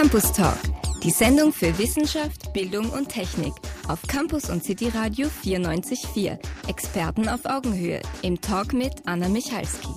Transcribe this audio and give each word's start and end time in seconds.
Campus 0.00 0.32
Talk, 0.32 0.56
die 1.02 1.10
Sendung 1.10 1.52
für 1.52 1.76
Wissenschaft, 1.76 2.52
Bildung 2.52 2.88
und 2.90 3.08
Technik 3.08 3.52
auf 3.88 4.00
Campus 4.02 4.48
und 4.48 4.62
City 4.62 4.90
Radio 4.90 5.26
94.4. 5.26 6.38
Experten 6.68 7.28
auf 7.28 7.44
Augenhöhe 7.46 8.00
im 8.22 8.40
Talk 8.40 8.74
mit 8.74 8.92
Anna 9.06 9.28
Michalski. 9.28 9.88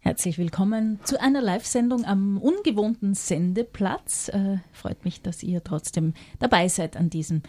Herzlich 0.00 0.38
willkommen 0.38 1.00
zu 1.04 1.20
einer 1.20 1.42
Live-Sendung 1.42 2.06
am 2.06 2.38
ungewohnten 2.38 3.12
Sendeplatz. 3.12 4.30
Äh, 4.30 4.56
freut 4.72 5.04
mich, 5.04 5.20
dass 5.20 5.42
ihr 5.42 5.62
trotzdem 5.62 6.14
dabei 6.38 6.68
seid 6.68 6.96
an 6.96 7.10
diesem 7.10 7.42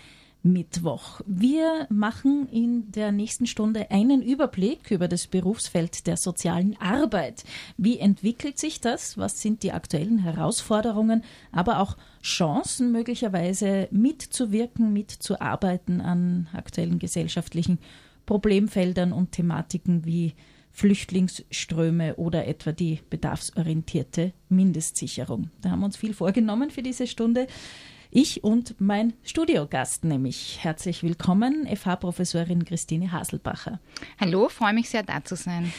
Mittwoch. 0.44 1.22
Wir 1.26 1.88
machen 1.90 2.48
in 2.50 2.92
der 2.92 3.14
nächsten 3.14 3.48
Stunde 3.48 3.90
einen 3.90 4.22
Überblick 4.22 4.92
über 4.92 5.08
das 5.08 5.28
Berufsfeld 5.28 6.06
der 6.06 6.18
sozialen 6.18 6.76
Arbeit. 6.80 7.46
Wie 7.78 7.98
entwickelt 7.98 8.60
sich 8.60 8.82
das? 8.82 9.18
Was 9.18 9.42
sind 9.42 9.64
die 9.64 9.72
aktuellen 9.72 10.20
Herausforderungen, 10.20 11.24
aber 11.54 11.80
auch 11.80 11.96
Chancen 12.22 12.92
möglicherweise 12.92 13.88
mitzuwirken, 13.92 14.92
mitzuarbeiten 14.92 16.02
an 16.02 16.50
aktuellen 16.54 17.00
gesellschaftlichen 17.00 17.80
Problemfeldern 18.26 19.14
und 19.14 19.32
Thematiken 19.32 20.06
wie 20.06 20.34
Flüchtlingsströme 20.72 22.16
oder 22.16 22.48
etwa 22.48 22.72
die 22.72 23.00
bedarfsorientierte 23.10 24.34
Mindestsicherung. 24.50 25.52
Da 25.62 25.70
haben 25.70 25.80
wir 25.80 25.86
uns 25.86 25.98
viel 25.98 26.14
vorgenommen 26.14 26.72
für 26.72 26.82
diese 26.82 27.08
Stunde. 27.08 27.48
Ich 28.16 28.44
und 28.44 28.76
mein 28.80 29.14
Studiogast 29.24 30.04
nämlich. 30.04 30.60
Herzlich 30.62 31.02
willkommen, 31.02 31.66
FH-Professorin 31.66 32.64
Christine 32.64 33.12
Haselbacher. 33.12 33.80
Hallo, 34.20 34.50
freue 34.50 34.74
mich 34.74 34.88
sehr, 34.92 35.02
da 35.02 35.24
zu 35.24 35.36
sein. 35.36 35.74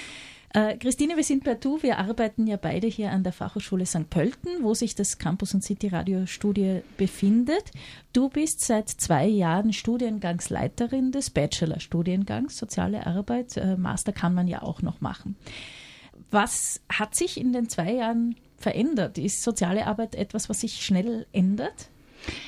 Äh, 0.52 0.77
Christine, 0.78 1.15
wir 1.15 1.23
sind 1.23 1.45
bei 1.45 1.55
Du. 1.55 1.80
Wir 1.84 1.98
arbeiten 1.98 2.48
ja 2.48 2.56
beide 2.56 2.89
hier 2.89 3.12
an 3.12 3.23
der 3.23 3.33
Fachhochschule 3.33 3.87
St. 3.87 4.11
Pölten, 4.11 4.65
wo 4.65 4.75
sich 4.75 4.97
das 4.97 5.19
Campus 5.19 5.55
und 5.55 5.62
City 5.62 5.87
Radio 5.87 6.27
Studie 6.27 6.80
befindet. 6.97 7.70
Du 8.12 8.28
bist 8.28 8.62
seit 8.62 8.89
zwei 8.89 9.27
Jahren 9.27 9.72
Studiengangsleiterin 9.72 11.12
des 11.12 11.31
Bachelor-Studiengangs 11.31 12.59
Soziale 12.59 13.06
Arbeit. 13.06 13.56
Äh, 13.56 13.77
Master 13.77 14.12
kann 14.12 14.34
man 14.34 14.48
ja 14.48 14.62
auch 14.62 14.83
noch 14.83 15.00
machen. 15.00 15.37
Was 16.33 16.81
hat 16.89 17.14
sich 17.14 17.41
in 17.41 17.53
den 17.53 17.69
zwei 17.69 17.92
Jahren 17.92 18.34
verändert? 18.56 19.19
Ist 19.19 19.44
soziale 19.44 19.87
Arbeit 19.87 20.16
etwas, 20.16 20.48
was 20.48 20.62
sich 20.62 20.84
schnell 20.84 21.28
ändert? 21.31 21.91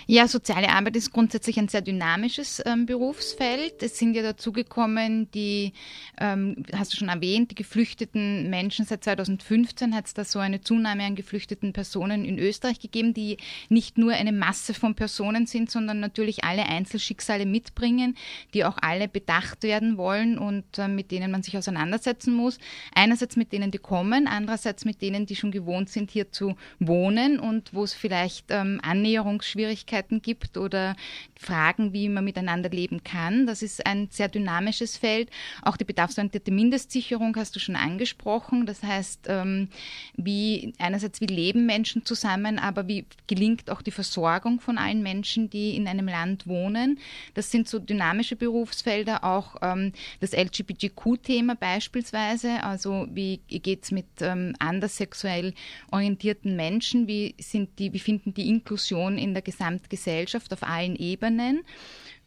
Ja, 0.09 0.29
soziale 0.29 0.69
Arbeit 0.69 0.97
ist 0.97 1.13
grundsätzlich 1.13 1.59
ein 1.59 1.69
sehr 1.69 1.83
dynamisches 1.83 2.63
ähm, 2.65 2.87
Berufsfeld. 2.87 3.83
Es 3.83 3.99
sind 3.99 4.15
ja 4.15 4.23
dazugekommen 4.23 5.31
die, 5.33 5.73
ähm, 6.19 6.65
hast 6.73 6.93
du 6.93 6.97
schon 6.97 7.09
erwähnt, 7.09 7.51
die 7.51 7.55
geflüchteten 7.57 8.49
Menschen. 8.49 8.85
Seit 8.85 9.05
2015 9.05 9.95
hat 9.95 10.07
es 10.07 10.15
da 10.15 10.25
so 10.25 10.39
eine 10.39 10.61
Zunahme 10.61 11.05
an 11.05 11.17
geflüchteten 11.17 11.73
Personen 11.73 12.25
in 12.25 12.39
Österreich 12.39 12.79
gegeben, 12.79 13.15
die 13.15 13.39
nicht 13.69 13.99
nur 13.99 14.13
eine 14.13 14.33
Masse 14.33 14.75
von 14.75 14.95
Personen 14.95 15.47
sind, 15.47 15.71
sondern 15.71 15.99
natürlich 15.99 16.45
alle 16.45 16.67
Einzelschicksale 16.67 17.45
mitbringen, 17.45 18.17
die 18.55 18.65
auch 18.65 18.79
alle 18.81 19.09
bedacht 19.09 19.65
werden 19.65 19.99
wollen 19.99 20.39
und 20.39 20.79
äh, 20.79 20.89
mit 20.89 21.11
denen 21.11 21.31
man 21.31 21.43
sich 21.43 21.59
auseinandersetzen 21.59 22.33
muss. 22.33 22.59
Einerseits 22.95 23.35
mit 23.35 23.53
denen, 23.53 23.73
die 23.73 23.79
kommen, 23.79 24.29
andererseits 24.29 24.85
mit 24.85 25.03
denen, 25.03 25.27
die 25.27 25.35
schon 25.35 25.51
gewohnt 25.51 25.91
sind, 25.91 26.13
hier 26.13 26.31
zu 26.31 26.57
wohnen 26.79 27.41
und 27.41 27.75
wo 27.75 27.83
es 27.83 27.93
vielleicht 27.93 28.47
ähm, 28.51 28.81
Annäherungsschwierigkeiten 28.83 29.66
Schwierigkeiten 29.67 30.23
gibt 30.23 30.57
oder 30.57 30.97
Fragen, 31.39 31.93
wie 31.93 32.09
man 32.09 32.25
miteinander 32.25 32.71
leben 32.71 33.03
kann. 33.03 33.47
Das 33.47 33.63
ist 33.63 33.85
ein 33.85 34.09
sehr 34.11 34.29
dynamisches 34.29 34.97
Feld. 34.97 35.29
Auch 35.63 35.77
die 35.77 35.85
bedarfsorientierte 35.85 36.51
Mindestsicherung 36.51 37.37
hast 37.37 37.57
du 37.57 37.61
schon 37.61 37.77
angesprochen. 37.77 38.65
Das 38.65 38.83
heißt, 38.83 39.27
ähm, 39.29 39.69
wie 40.17 40.73
einerseits 40.79 41.21
wie 41.21 41.27
leben 41.27 41.67
Menschen 41.67 42.05
zusammen, 42.05 42.59
aber 42.59 42.87
wie 42.87 43.07
gelingt 43.27 43.71
auch 43.71 43.83
die 43.83 43.91
Versorgung 43.91 44.61
von 44.61 44.79
allen 44.79 45.03
Menschen, 45.03 45.51
die 45.51 45.77
in 45.77 45.89
einem 45.89 46.07
Land 46.07 46.47
wohnen. 46.47 46.99
Das 47.35 47.51
sind 47.51 47.69
so 47.69 47.79
dynamische 47.79 48.37
Berufsfelder. 48.37 49.25
Auch 49.25 49.57
ähm, 49.63 49.93
das 50.21 50.33
LGBTQ-Thema 50.33 51.57
beispielsweise. 51.57 52.63
Also 52.63 53.09
wie 53.11 53.41
geht 53.49 53.83
es 53.85 53.91
mit 53.91 54.07
ähm, 54.21 54.55
anders 54.59 54.97
sexuell 54.97 55.55
orientierten 55.91 56.55
Menschen? 56.57 57.09
Wie 57.09 57.35
sind 57.39 57.79
die, 57.79 57.93
wie 57.93 57.99
finden 57.99 58.33
die 58.33 58.49
Inklusion 58.49 59.19
in 59.19 59.35
der 59.35 59.43
Gesellschaft 59.43 59.56
Gesamtgesellschaft 59.57 60.53
auf 60.53 60.63
allen 60.63 60.97
Ebenen. 60.97 61.63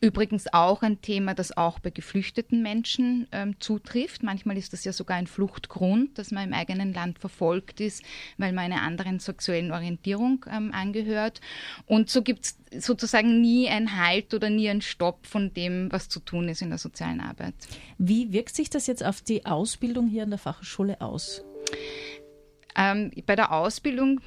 Übrigens 0.02 0.46
auch 0.54 0.82
ein 0.82 1.02
Thema, 1.02 1.34
das 1.34 1.56
auch 1.56 1.80
bei 1.80 1.90
geflüchteten 1.90 2.64
Menschen 2.64 3.28
ähm, 3.34 3.60
zutrifft. 3.60 4.24
Manchmal 4.24 4.58
ist 4.58 4.72
das 4.72 4.86
ja 4.86 4.94
sogar 4.94 5.18
ein 5.18 5.28
Fluchtgrund, 5.28 6.18
dass 6.18 6.32
man 6.32 6.48
im 6.48 6.54
eigenen 6.54 6.94
Land 6.94 7.20
verfolgt 7.20 7.82
ist, 7.82 8.04
weil 8.38 8.54
man 8.54 8.72
einer 8.72 8.82
anderen 8.82 9.20
sexuellen 9.20 9.72
Orientierung 9.72 10.46
ähm, 10.50 10.74
angehört. 10.74 11.42
Und 11.86 12.10
so 12.10 12.22
gibt 12.22 12.46
es 12.46 12.86
sozusagen 12.86 13.42
nie 13.42 13.68
ein 13.68 13.98
Halt 13.98 14.34
oder 14.34 14.50
nie 14.50 14.70
ein 14.70 14.82
Stopp 14.82 15.28
von 15.28 15.54
dem, 15.54 15.92
was 15.92 16.08
zu 16.08 16.22
tun 16.22 16.48
ist 16.48 16.62
in 16.62 16.70
der 16.70 16.78
sozialen 16.78 17.20
Arbeit. 17.20 17.56
Wie 17.98 18.32
wirkt 18.32 18.56
sich 18.56 18.70
das 18.70 18.88
jetzt 18.88 19.04
auf 19.04 19.22
die 19.22 19.46
Ausbildung 19.46 20.08
hier 20.08 20.24
an 20.24 20.30
der 20.30 20.40
Fachhochschule 20.40 21.02
aus? 21.02 21.44
Ähm, 22.78 23.12
bei 23.26 23.36
der 23.36 23.52
Ausbildung 23.52 24.22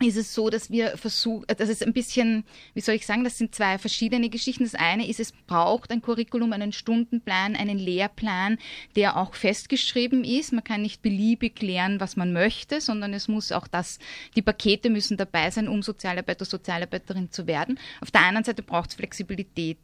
ist 0.00 0.16
es 0.16 0.34
so, 0.34 0.50
dass 0.50 0.70
wir 0.70 0.96
versuchen, 0.96 1.44
das 1.46 1.68
ist 1.68 1.82
ein 1.82 1.92
bisschen, 1.92 2.44
wie 2.74 2.80
soll 2.80 2.96
ich 2.96 3.06
sagen, 3.06 3.24
das 3.24 3.38
sind 3.38 3.54
zwei 3.54 3.78
verschiedene 3.78 4.28
Geschichten. 4.28 4.64
Das 4.64 4.74
eine 4.74 5.06
ist, 5.06 5.20
es 5.20 5.32
braucht 5.32 5.90
ein 5.90 6.02
Curriculum, 6.02 6.52
einen 6.52 6.72
Stundenplan, 6.72 7.54
einen 7.54 7.78
Lehrplan, 7.78 8.58
der 8.96 9.16
auch 9.16 9.34
festgeschrieben 9.34 10.24
ist. 10.24 10.52
Man 10.52 10.64
kann 10.64 10.82
nicht 10.82 11.02
beliebig 11.02 11.62
lernen, 11.62 12.00
was 12.00 12.16
man 12.16 12.32
möchte, 12.32 12.80
sondern 12.80 13.14
es 13.14 13.28
muss 13.28 13.52
auch 13.52 13.68
das, 13.68 13.98
die 14.36 14.42
Pakete 14.42 14.90
müssen 14.90 15.16
dabei 15.16 15.50
sein, 15.50 15.68
um 15.68 15.82
Sozialarbeiter, 15.82 16.44
Sozialarbeiterin 16.44 17.30
zu 17.30 17.46
werden. 17.46 17.78
Auf 18.00 18.10
der 18.10 18.22
anderen 18.22 18.44
Seite 18.44 18.62
braucht 18.62 18.90
es 18.90 18.96
Flexibilität. 18.96 19.78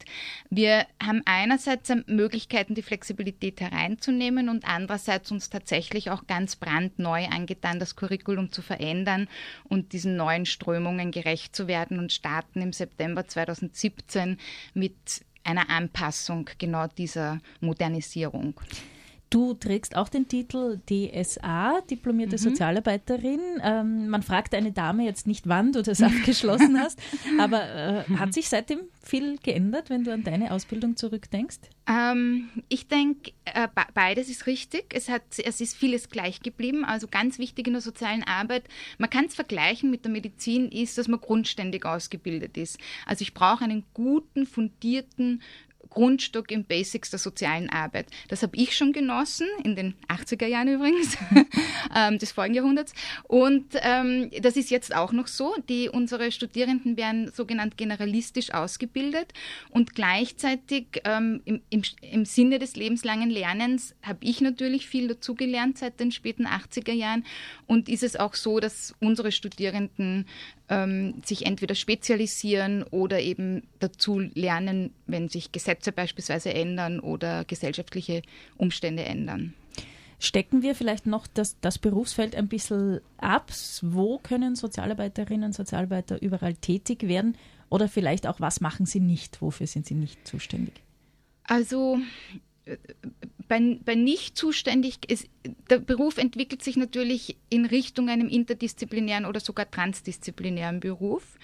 Wir 0.51 0.87
haben 1.03 1.23
einerseits 1.25 1.91
Möglichkeiten, 2.07 2.75
die 2.75 2.83
Flexibilität 2.83 3.61
hereinzunehmen 3.61 4.49
und 4.49 4.65
andererseits 4.65 5.31
uns 5.31 5.51
tatsächlich 5.51 6.11
auch 6.11 6.27
ganz 6.27 6.57
brandneu 6.57 7.27
angetan, 7.27 7.79
das 7.79 7.97
Curriculum 7.97 8.51
zu 8.53 8.63
verändern 8.63 9.29
und 9.65 9.93
diesen 10.01 10.17
neuen 10.17 10.47
Strömungen 10.47 11.11
gerecht 11.11 11.55
zu 11.55 11.69
werden 11.69 11.99
und 11.99 12.11
starten 12.11 12.63
im 12.63 12.73
September 12.73 13.29
2017 13.29 14.39
mit 14.73 14.95
einer 15.45 15.69
Anpassung 15.69 16.49
genau 16.57 16.87
dieser 16.87 17.41
Modernisierung. 17.61 18.59
Du 19.31 19.55
trägst 19.55 19.95
auch 19.95 20.09
den 20.09 20.27
Titel 20.27 20.81
DSA, 20.91 21.83
diplomierte 21.83 22.35
mhm. 22.35 22.39
Sozialarbeiterin. 22.39 23.41
Ähm, 23.63 24.09
man 24.09 24.25
fragt 24.25 24.57
eine 24.57 24.73
Dame 24.73 25.05
jetzt 25.05 25.29
nicht, 25.29 25.49
wann 25.49 25.71
du 25.71 25.83
das 25.83 26.03
abgeschlossen 26.03 26.81
hast, 26.81 26.99
aber 27.39 27.63
äh, 27.63 28.05
hat 28.17 28.35
sich 28.35 28.49
seitdem 28.49 28.81
viel 29.01 29.39
geändert, 29.39 29.89
wenn 29.89 30.03
du 30.03 30.13
an 30.13 30.25
deine 30.25 30.51
Ausbildung 30.51 30.97
zurückdenkst? 30.97 31.61
Ähm, 31.89 32.49
ich 32.69 32.89
denke, 32.89 33.31
äh, 33.45 33.69
beides 33.95 34.29
ist 34.29 34.49
richtig. 34.49 34.87
Es, 34.95 35.09
hat, 35.09 35.23
es 35.39 35.61
ist 35.61 35.77
vieles 35.77 36.09
gleich 36.09 36.41
geblieben. 36.41 36.85
Also 36.85 37.07
ganz 37.07 37.39
wichtig 37.39 37.69
in 37.69 37.75
der 37.75 37.83
sozialen 37.83 38.25
Arbeit, 38.25 38.65
man 38.99 39.11
kann 39.11 39.27
es 39.27 39.37
vergleichen 39.37 39.93
mit 39.93 40.05
der 40.05 40.11
Medizin, 40.11 40.73
ist, 40.73 40.99
dass 40.99 41.07
man 41.07 41.21
grundständig 41.21 41.85
ausgebildet 41.87 42.57
ist. 42.57 42.79
Also 43.07 43.23
ich 43.23 43.33
brauche 43.33 43.63
einen 43.63 43.85
guten, 43.95 44.45
fundierten 44.45 45.41
Grundstock 45.91 46.51
im 46.51 46.65
Basics 46.65 47.11
der 47.11 47.19
sozialen 47.19 47.69
Arbeit. 47.69 48.07
Das 48.29 48.43
habe 48.43 48.57
ich 48.57 48.77
schon 48.77 48.93
genossen, 48.93 49.47
in 49.65 49.77
den 49.77 49.95
80er 50.09 50.47
Jahren 50.47 50.69
übrigens, 50.69 51.17
ähm, 51.95 52.19
des 52.19 52.33
vorigen 52.33 52.55
Jahrhunderts. 52.55 52.95
Und 53.25 53.67
ähm, 53.83 54.31
das 54.41 54.57
ist 54.57 54.71
jetzt 54.71 54.95
auch 54.95 55.13
noch 55.13 55.27
so. 55.27 55.55
Die, 55.69 55.89
unsere 55.89 56.33
Studierenden 56.33 56.97
werden 56.97 57.31
sogenannt 57.33 57.77
generalistisch 57.77 58.53
ausgebildet 58.53 59.33
und 59.71 59.95
gleichzeitig 59.95 61.03
ähm, 61.05 61.43
im, 61.45 61.61
im, 61.71 61.83
im 62.01 62.25
Sinne 62.25 62.59
des 62.59 62.77
lebenslangen 62.77 63.31
Lernens 63.31 63.95
habe 64.03 64.19
ich 64.23 64.41
natürlich 64.41 64.87
viel 64.87 65.09
dazugelernt 65.09 65.79
seit 65.79 66.01
den 66.01 66.13
späten 66.13 66.47
80er 66.47 66.93
Jahren. 66.93 67.25
Und 67.67 67.89
ist 67.89 68.03
es 68.03 68.17
auch 68.17 68.35
so, 68.35 68.61
dass 68.61 68.95
unsere 69.01 69.33
Studierenden 69.33 70.27
ähm, 70.71 71.21
sich 71.25 71.45
entweder 71.45 71.75
spezialisieren 71.75 72.85
oder 72.85 73.21
eben 73.21 73.65
dazu 73.81 74.21
lernen, 74.21 74.95
wenn 75.07 75.29
sich 75.29 75.53
Gesetze 75.53 75.93
beispielsweise 75.93 76.55
ändern 76.55 77.01
oder 77.01 77.45
gesellschaftliche 77.45 78.23
Umstände 78.57 79.05
ändern. 79.05 79.53
Stecken 80.21 80.63
wir 80.63 80.75
vielleicht 80.75 81.07
noch 81.07 81.27
das, 81.27 81.59
das 81.61 81.79
Berufsfeld 81.79 82.37
ein 82.37 82.49
bisschen 82.49 83.01
ab? 83.17 83.51
Wo 83.83 84.19
können 84.19 84.55
Sozialarbeiterinnen 84.55 85.47
und 85.47 85.55
Sozialarbeiter 85.55 86.23
überall 86.23 86.55
tätig 86.55 87.09
werden? 87.09 87.37
Oder 87.69 87.89
vielleicht 87.89 88.27
auch, 88.27 88.39
was 88.39 88.61
machen 88.61 88.87
sie 88.87 89.01
nicht? 89.01 89.41
Wofür 89.41 89.67
sind 89.67 89.87
sie 89.87 89.95
nicht 89.95 90.27
zuständig? 90.27 90.75
Also 91.45 91.99
bei, 93.51 93.79
bei 93.85 93.97
nicht 93.97 94.39
zuständig 94.39 95.11
ist, 95.11 95.27
der 95.69 95.81
Beruf 95.81 96.19
entwickelt 96.19 96.63
sich 96.63 96.77
natürlich 96.77 97.37
in 97.49 97.67
Richtung 97.67 98.09
einem 98.09 98.29
interdisziplinären 98.29 99.27
oder 99.27 99.41
sogar 99.41 99.69
transdisziplinären 99.69 100.79
Beruf. 100.79 101.37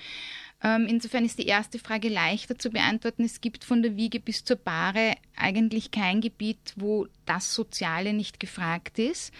Ähm, 0.62 0.86
insofern 0.88 1.24
ist 1.24 1.40
die 1.40 1.48
erste 1.48 1.80
Frage 1.80 2.08
leichter 2.08 2.56
zu 2.56 2.70
beantworten. 2.70 3.24
Es 3.24 3.40
gibt 3.40 3.64
von 3.64 3.82
der 3.82 3.96
Wiege 3.96 4.20
bis 4.20 4.44
zur 4.44 4.56
Bahre 4.56 5.16
eigentlich 5.34 5.90
kein 5.90 6.20
Gebiet, 6.20 6.74
wo 6.76 7.08
das 7.24 7.52
Soziale 7.52 8.12
nicht 8.12 8.38
gefragt 8.38 9.00
ist. 9.00 9.34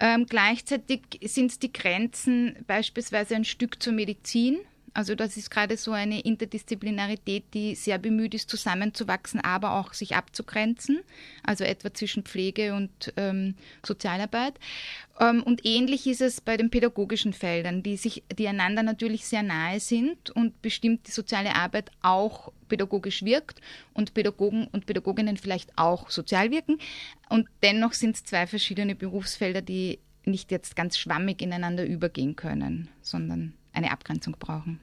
Ähm, 0.00 0.24
gleichzeitig 0.24 1.02
sind 1.24 1.50
es 1.50 1.58
die 1.58 1.70
Grenzen 1.70 2.56
beispielsweise 2.66 3.36
ein 3.36 3.44
Stück 3.44 3.82
zur 3.82 3.92
Medizin. 3.92 4.56
Also 5.00 5.14
das 5.14 5.38
ist 5.38 5.50
gerade 5.50 5.78
so 5.78 5.92
eine 5.92 6.20
Interdisziplinarität, 6.20 7.54
die 7.54 7.74
sehr 7.74 7.96
bemüht 7.96 8.34
ist, 8.34 8.50
zusammenzuwachsen, 8.50 9.40
aber 9.40 9.72
auch 9.80 9.94
sich 9.94 10.14
abzugrenzen, 10.14 11.00
also 11.42 11.64
etwa 11.64 11.94
zwischen 11.94 12.22
Pflege 12.22 12.74
und 12.74 13.10
ähm, 13.16 13.54
Sozialarbeit. 13.82 14.58
Ähm, 15.18 15.42
und 15.42 15.64
ähnlich 15.64 16.06
ist 16.06 16.20
es 16.20 16.42
bei 16.42 16.58
den 16.58 16.68
pädagogischen 16.68 17.32
Feldern, 17.32 17.82
die 17.82 17.96
sich, 17.96 18.24
die 18.38 18.46
einander 18.46 18.82
natürlich 18.82 19.24
sehr 19.24 19.42
nahe 19.42 19.80
sind 19.80 20.28
und 20.28 20.60
bestimmt 20.60 21.06
die 21.06 21.12
soziale 21.12 21.54
Arbeit 21.54 21.90
auch 22.02 22.52
pädagogisch 22.68 23.22
wirkt 23.24 23.62
und 23.94 24.12
Pädagogen 24.12 24.66
und 24.66 24.84
Pädagoginnen 24.84 25.38
vielleicht 25.38 25.78
auch 25.78 26.10
sozial 26.10 26.50
wirken. 26.50 26.76
Und 27.30 27.48
dennoch 27.62 27.94
sind 27.94 28.16
es 28.16 28.24
zwei 28.24 28.46
verschiedene 28.46 28.94
Berufsfelder, 28.94 29.62
die 29.62 29.98
nicht 30.26 30.50
jetzt 30.50 30.76
ganz 30.76 30.98
schwammig 30.98 31.40
ineinander 31.40 31.86
übergehen 31.86 32.36
können, 32.36 32.90
sondern 33.00 33.54
eine 33.80 33.92
Abgrenzung 33.92 34.36
brauchen. 34.38 34.80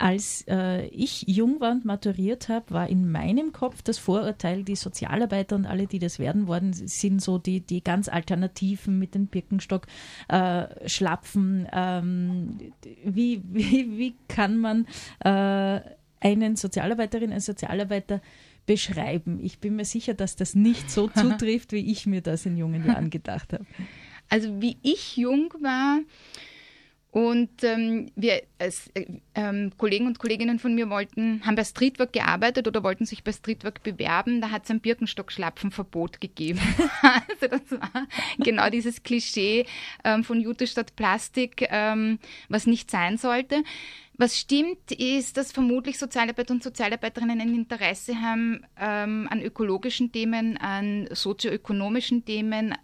Als 0.00 0.46
äh, 0.48 0.86
ich 0.86 1.24
jung 1.26 1.60
war 1.60 1.72
und 1.72 1.84
maturiert 1.84 2.48
habe, 2.48 2.70
war 2.70 2.88
in 2.88 3.12
meinem 3.12 3.52
Kopf 3.52 3.82
das 3.82 3.98
Vorurteil, 3.98 4.64
die 4.64 4.74
Sozialarbeiter 4.74 5.56
und 5.56 5.66
alle, 5.66 5.86
die 5.86 5.98
das 5.98 6.18
werden 6.18 6.46
worden 6.46 6.72
sind, 6.72 7.20
so 7.20 7.36
die, 7.36 7.60
die 7.60 7.84
ganz 7.84 8.08
Alternativen 8.08 8.98
mit 8.98 9.14
dem 9.14 9.26
Birkenstock 9.26 9.86
äh, 10.28 10.88
schlapfen. 10.88 11.68
Ähm, 11.70 12.72
wie, 13.04 13.42
wie, 13.44 13.98
wie 13.98 14.14
kann 14.26 14.56
man 14.56 14.86
äh, 15.22 15.82
einen 16.20 16.56
Sozialarbeiterin, 16.56 17.30
einen 17.30 17.40
Sozialarbeiter 17.40 18.22
beschreiben? 18.64 19.38
Ich 19.42 19.58
bin 19.58 19.76
mir 19.76 19.84
sicher, 19.84 20.14
dass 20.14 20.34
das 20.34 20.54
nicht 20.54 20.90
so 20.90 21.08
zutrifft, 21.14 21.72
wie 21.72 21.92
ich 21.92 22.06
mir 22.06 22.22
das 22.22 22.46
in 22.46 22.56
jungen 22.56 22.86
Jahren 22.86 23.10
gedacht 23.10 23.52
habe. 23.52 23.66
Also 24.30 24.62
wie 24.62 24.78
ich 24.80 25.18
jung 25.18 25.52
war, 25.60 25.98
und 27.12 27.64
ähm, 27.64 28.06
wir 28.14 28.42
als 28.58 28.88
äh, 28.94 29.04
ähm, 29.34 29.72
Kollegen 29.76 30.06
und 30.06 30.20
Kolleginnen 30.20 30.60
von 30.60 30.76
mir 30.76 30.90
wollten, 30.90 31.44
haben 31.44 31.56
bei 31.56 31.64
Streetwork 31.64 32.12
gearbeitet 32.12 32.68
oder 32.68 32.84
wollten 32.84 33.04
sich 33.04 33.24
bei 33.24 33.32
Streetwork 33.32 33.82
bewerben. 33.82 34.40
Da 34.40 34.50
hat 34.50 34.64
es 34.64 34.70
ein 34.70 34.80
Birkenstock-Schlapfen-Verbot 34.80 36.20
gegeben. 36.20 36.60
also 37.02 37.48
das 37.48 37.80
war 37.80 38.06
genau 38.38 38.70
dieses 38.70 39.02
Klischee 39.02 39.66
ähm, 40.04 40.22
von 40.22 40.40
Jute 40.40 40.68
statt 40.68 40.94
Plastik, 40.94 41.66
ähm, 41.70 42.20
was 42.48 42.66
nicht 42.66 42.92
sein 42.92 43.18
sollte. 43.18 43.64
Was 44.22 44.36
stimmt, 44.38 44.92
ist, 44.92 45.38
dass 45.38 45.50
vermutlich 45.50 45.98
Sozialarbeiter 45.98 46.52
und 46.52 46.62
Sozialarbeiterinnen 46.62 47.40
ein 47.40 47.54
Interesse 47.54 48.20
haben 48.20 48.66
ähm, 48.78 49.26
an 49.30 49.40
ökologischen 49.40 50.12
Themen, 50.12 50.58
an 50.58 51.08
sozioökonomischen 51.10 52.26
Themen, 52.26 52.74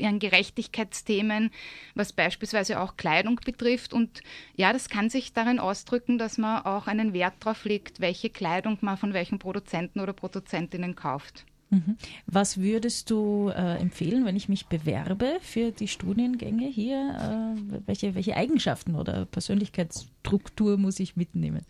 an 0.00 0.18
Gerechtigkeitsthemen, 0.18 1.50
was 1.94 2.14
beispielsweise 2.14 2.80
auch 2.80 2.96
Kleidung 2.96 3.38
betrifft. 3.44 3.92
Und 3.92 4.22
ja, 4.54 4.72
das 4.72 4.88
kann 4.88 5.10
sich 5.10 5.34
darin 5.34 5.58
ausdrücken, 5.58 6.16
dass 6.16 6.38
man 6.38 6.64
auch 6.64 6.86
einen 6.86 7.12
Wert 7.12 7.34
darauf 7.40 7.66
legt, 7.66 8.00
welche 8.00 8.30
Kleidung 8.30 8.78
man 8.80 8.96
von 8.96 9.12
welchen 9.12 9.38
Produzenten 9.38 10.00
oder 10.00 10.14
Produzentinnen 10.14 10.94
kauft. 10.94 11.44
Mhm. 11.70 11.96
Was 12.26 12.58
würdest 12.58 13.10
du 13.10 13.48
äh, 13.48 13.76
empfehlen, 13.78 14.24
wenn 14.24 14.36
ich 14.36 14.48
mich 14.48 14.66
bewerbe 14.66 15.38
für 15.40 15.72
die 15.72 15.88
Studiengänge 15.88 16.68
hier? 16.68 17.56
Äh, 17.56 17.80
welche, 17.86 18.14
welche 18.14 18.36
Eigenschaften 18.36 18.94
oder 18.94 19.24
Persönlichkeitsstruktur 19.26 20.76
muss 20.76 21.00
ich 21.00 21.16
mitnehmen? 21.16 21.62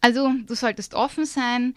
Also 0.00 0.30
du 0.46 0.54
solltest 0.54 0.94
offen 0.94 1.24
sein, 1.24 1.74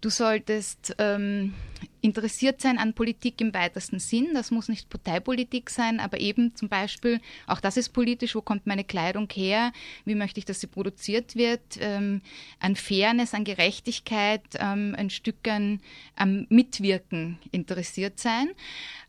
du 0.00 0.10
solltest 0.10 0.94
ähm, 0.98 1.54
interessiert 2.00 2.60
sein 2.60 2.78
an 2.78 2.94
Politik 2.94 3.40
im 3.40 3.52
weitesten 3.52 3.98
Sinn. 3.98 4.30
Das 4.34 4.50
muss 4.50 4.68
nicht 4.68 4.88
Parteipolitik 4.88 5.70
sein, 5.70 6.00
aber 6.00 6.20
eben 6.20 6.54
zum 6.54 6.68
Beispiel, 6.68 7.20
auch 7.46 7.60
das 7.60 7.76
ist 7.76 7.90
politisch, 7.90 8.34
wo 8.34 8.40
kommt 8.40 8.66
meine 8.66 8.84
Kleidung 8.84 9.28
her, 9.32 9.72
wie 10.04 10.14
möchte 10.14 10.38
ich, 10.38 10.44
dass 10.44 10.60
sie 10.60 10.66
produziert 10.66 11.36
wird, 11.36 11.60
ähm, 11.78 12.22
an 12.58 12.76
Fairness, 12.76 13.34
an 13.34 13.44
Gerechtigkeit, 13.44 14.42
ähm, 14.58 14.94
ein 14.96 15.10
Stück 15.10 15.46
an, 15.46 15.80
am 16.16 16.46
Mitwirken 16.48 17.38
interessiert 17.50 18.18
sein. 18.18 18.50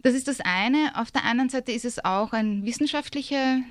Das 0.02 0.14
ist 0.14 0.28
das 0.28 0.40
eine. 0.42 0.94
Auf 0.96 1.12
der 1.12 1.24
anderen 1.24 1.50
Seite 1.50 1.72
ist 1.72 1.86
es 1.86 2.04
auch 2.04 2.34
ein 2.34 2.66
wissenschaftlicher 2.66 3.62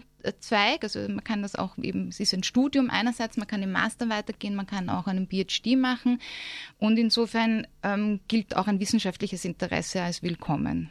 Zweig. 0.40 0.82
Also 0.82 1.00
man 1.00 1.24
kann 1.24 1.42
das 1.42 1.54
auch 1.54 1.76
eben, 1.78 2.08
es 2.08 2.20
ist 2.20 2.34
ein 2.34 2.42
Studium 2.42 2.90
einerseits, 2.90 3.36
man 3.36 3.46
kann 3.46 3.62
im 3.62 3.72
Master 3.72 4.08
weitergehen, 4.08 4.54
man 4.54 4.66
kann 4.66 4.88
auch 4.88 5.06
einen 5.06 5.28
PhD 5.28 5.76
machen 5.76 6.20
und 6.78 6.98
insofern 6.98 7.66
ähm, 7.82 8.20
gilt 8.28 8.56
auch 8.56 8.66
ein 8.66 8.80
wissenschaftliches 8.80 9.44
Interesse 9.44 10.02
als 10.02 10.22
willkommen. 10.22 10.90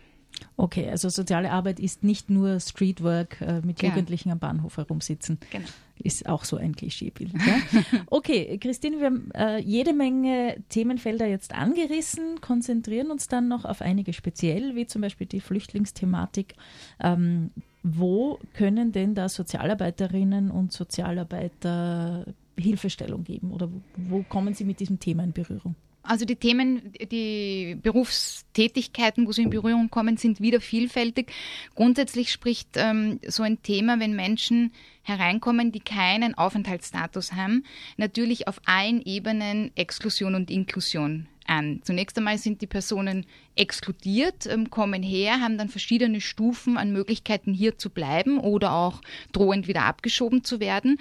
Okay, 0.58 0.90
also 0.90 1.10
soziale 1.10 1.52
Arbeit 1.52 1.80
ist 1.80 2.04
nicht 2.04 2.30
nur 2.30 2.60
Streetwork 2.60 3.42
äh, 3.42 3.62
mit 3.62 3.80
genau. 3.80 3.94
Jugendlichen 3.94 4.32
am 4.32 4.40
Bahnhof 4.40 4.78
herumsitzen. 4.78 5.40
Genau. 5.52 5.68
Ist 6.02 6.28
auch 6.28 6.46
so 6.46 6.58
ein 6.58 6.76
Klischeebild. 6.76 7.34
Ja? 7.34 7.82
Okay, 8.08 8.58
Christine, 8.58 9.00
wir 9.00 9.06
haben 9.08 9.32
äh, 9.32 9.60
jede 9.60 9.94
Menge 9.94 10.64
Themenfelder 10.70 11.28
jetzt 11.28 11.54
angerissen, 11.54 12.42
konzentrieren 12.42 13.12
uns 13.12 13.28
dann 13.28 13.48
noch 13.48 13.66
auf 13.66 13.82
einige 13.82 14.14
speziell, 14.14 14.76
wie 14.76 14.88
zum 14.88 15.02
Beispiel 15.02 15.28
die 15.28 15.42
Flüchtlingsthematik. 15.42 16.56
Ähm, 17.00 17.52
wo 17.84 18.40
können 18.54 18.92
denn 18.92 19.16
da 19.16 19.30
Sozialarbeiterinnen 19.30 20.52
und 20.52 20.72
Sozialarbeiter 20.72 22.26
Hilfestellung 22.58 23.24
geben 23.24 23.52
oder 23.52 23.70
wo 23.96 24.24
kommen 24.24 24.54
sie 24.54 24.66
mit 24.66 24.80
diesem 24.80 25.00
Thema 25.00 25.24
in 25.24 25.32
Berührung? 25.32 25.76
Also 26.02 26.26
die 26.26 26.38
Themen, 26.38 26.94
die 27.12 27.78
Berufstätigkeiten, 27.82 29.28
wo 29.28 29.32
sie 29.32 29.44
in 29.44 29.50
Berührung 29.50 29.90
kommen, 29.90 30.18
sind 30.18 30.42
wieder 30.42 30.60
vielfältig. 30.60 31.32
Grundsätzlich 31.76 32.32
spricht 32.32 32.70
ähm, 32.76 33.20
so 33.28 33.44
ein 33.44 33.62
Thema, 33.62 34.00
wenn 34.00 34.16
Menschen 34.16 34.72
hereinkommen, 35.04 35.72
die 35.72 35.82
keinen 35.82 36.36
Aufenthaltsstatus 36.36 37.34
haben, 37.34 37.64
natürlich 37.98 38.48
auf 38.48 38.62
allen 38.66 39.02
Ebenen 39.02 39.72
Exklusion 39.76 40.36
und 40.36 40.50
Inklusion 40.50 41.28
an. 41.50 41.82
Zunächst 41.84 42.18
einmal 42.18 42.38
sind 42.38 42.62
die 42.62 42.68
Personen 42.68 43.26
exkludiert, 43.56 44.46
ähm, 44.46 44.70
kommen 44.70 45.04
her, 45.04 45.42
haben 45.42 45.58
dann 45.58 45.70
verschiedene 45.70 46.22
Stufen 46.22 46.78
an 46.78 46.92
Möglichkeiten 46.94 47.54
hier 47.54 47.78
zu 47.78 47.90
bleiben 47.90 48.40
oder 48.40 48.74
auch 48.74 49.02
drohend 49.32 49.68
wieder 49.68 49.84
abgeschoben 49.86 50.44
zu 50.44 50.60
werden. 50.60 50.98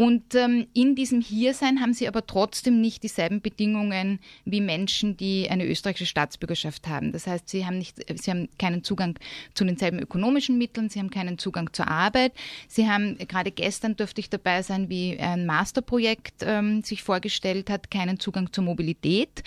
Und 0.00 0.34
ähm, 0.34 0.66
in 0.72 0.94
diesem 0.94 1.20
Hiersein 1.20 1.82
haben 1.82 1.92
sie 1.92 2.08
aber 2.08 2.26
trotzdem 2.26 2.80
nicht 2.80 3.02
dieselben 3.02 3.42
Bedingungen 3.42 4.18
wie 4.46 4.62
Menschen, 4.62 5.18
die 5.18 5.50
eine 5.50 5.66
österreichische 5.66 6.06
Staatsbürgerschaft 6.06 6.88
haben. 6.88 7.12
Das 7.12 7.26
heißt, 7.26 7.50
sie 7.50 7.66
haben, 7.66 7.76
nicht, 7.76 7.98
sie 8.18 8.30
haben 8.30 8.48
keinen 8.58 8.82
Zugang 8.82 9.18
zu 9.52 9.62
denselben 9.62 9.98
ökonomischen 9.98 10.56
Mitteln, 10.56 10.88
sie 10.88 11.00
haben 11.00 11.10
keinen 11.10 11.36
Zugang 11.36 11.74
zur 11.74 11.88
Arbeit. 11.88 12.32
Sie 12.66 12.88
haben, 12.88 13.18
gerade 13.18 13.50
gestern 13.50 13.94
dürfte 13.94 14.22
ich 14.22 14.30
dabei 14.30 14.62
sein, 14.62 14.88
wie 14.88 15.18
ein 15.18 15.44
Masterprojekt 15.44 16.44
ähm, 16.46 16.80
sich 16.80 17.02
vorgestellt 17.02 17.68
hat, 17.68 17.90
keinen 17.90 18.18
Zugang 18.18 18.54
zur 18.54 18.64
Mobilität. 18.64 19.42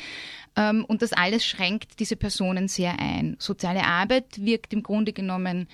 Ähm, 0.55 0.86
und 0.86 1.01
das 1.01 1.13
alles 1.13 1.43
schränkt 1.48 2.00
diese 2.00 2.15
Personen 2.15 2.67
sehr 2.67 3.00
ein. 3.00 3.38
Soziale 3.39 3.86
Arbeit 3.86 4.45
wirkt 4.45 4.72
im 4.74 4.83
Grunde 4.83 5.13
genommen 5.13 5.67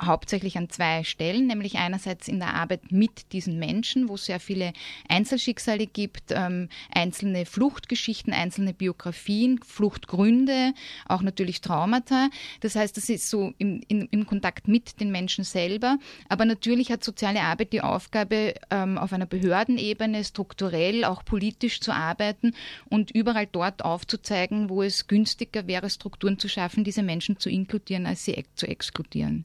hauptsächlich 0.00 0.58
an 0.58 0.68
zwei 0.68 1.04
Stellen, 1.04 1.46
nämlich 1.46 1.78
einerseits 1.78 2.28
in 2.28 2.38
der 2.38 2.54
Arbeit 2.54 2.90
mit 2.90 3.32
diesen 3.32 3.58
Menschen, 3.58 4.08
wo 4.08 4.14
es 4.14 4.26
sehr 4.26 4.40
viele 4.40 4.72
Einzelschicksale 5.08 5.86
gibt, 5.86 6.30
ähm, 6.30 6.68
einzelne 6.92 7.46
Fluchtgeschichten, 7.46 8.32
einzelne 8.32 8.74
Biografien, 8.74 9.60
Fluchtgründe, 9.62 10.72
auch 11.06 11.22
natürlich 11.22 11.60
Traumata. 11.60 12.28
Das 12.60 12.74
heißt, 12.74 12.96
das 12.96 13.08
ist 13.08 13.28
so 13.28 13.52
im, 13.58 13.80
in, 13.88 14.08
im 14.10 14.26
Kontakt 14.26 14.68
mit 14.68 15.00
den 15.00 15.10
Menschen 15.10 15.44
selber. 15.44 15.98
Aber 16.28 16.44
natürlich 16.44 16.90
hat 16.90 17.04
soziale 17.04 17.42
Arbeit 17.42 17.72
die 17.72 17.80
Aufgabe, 17.80 18.54
ähm, 18.70 18.98
auf 18.98 19.12
einer 19.12 19.26
Behördenebene 19.26 20.24
strukturell, 20.24 21.04
auch 21.04 21.24
politisch 21.24 21.80
zu 21.80 21.92
arbeiten 21.92 22.54
und 22.88 23.10
überall 23.10 23.46
dort 23.46 23.84
aufzuzeigen, 23.84 24.68
wo 24.68 24.82
es 24.82 25.06
günstiger 25.06 25.66
wäre, 25.66 25.90
Strukturen 25.90 26.38
zu 26.38 26.48
schaffen, 26.48 26.84
diese 26.84 27.02
Menschen 27.02 27.38
zu 27.38 27.50
inkludieren, 27.50 28.06
als 28.06 28.24
sie 28.24 28.44
zu 28.54 28.66
exkludieren. 28.66 29.44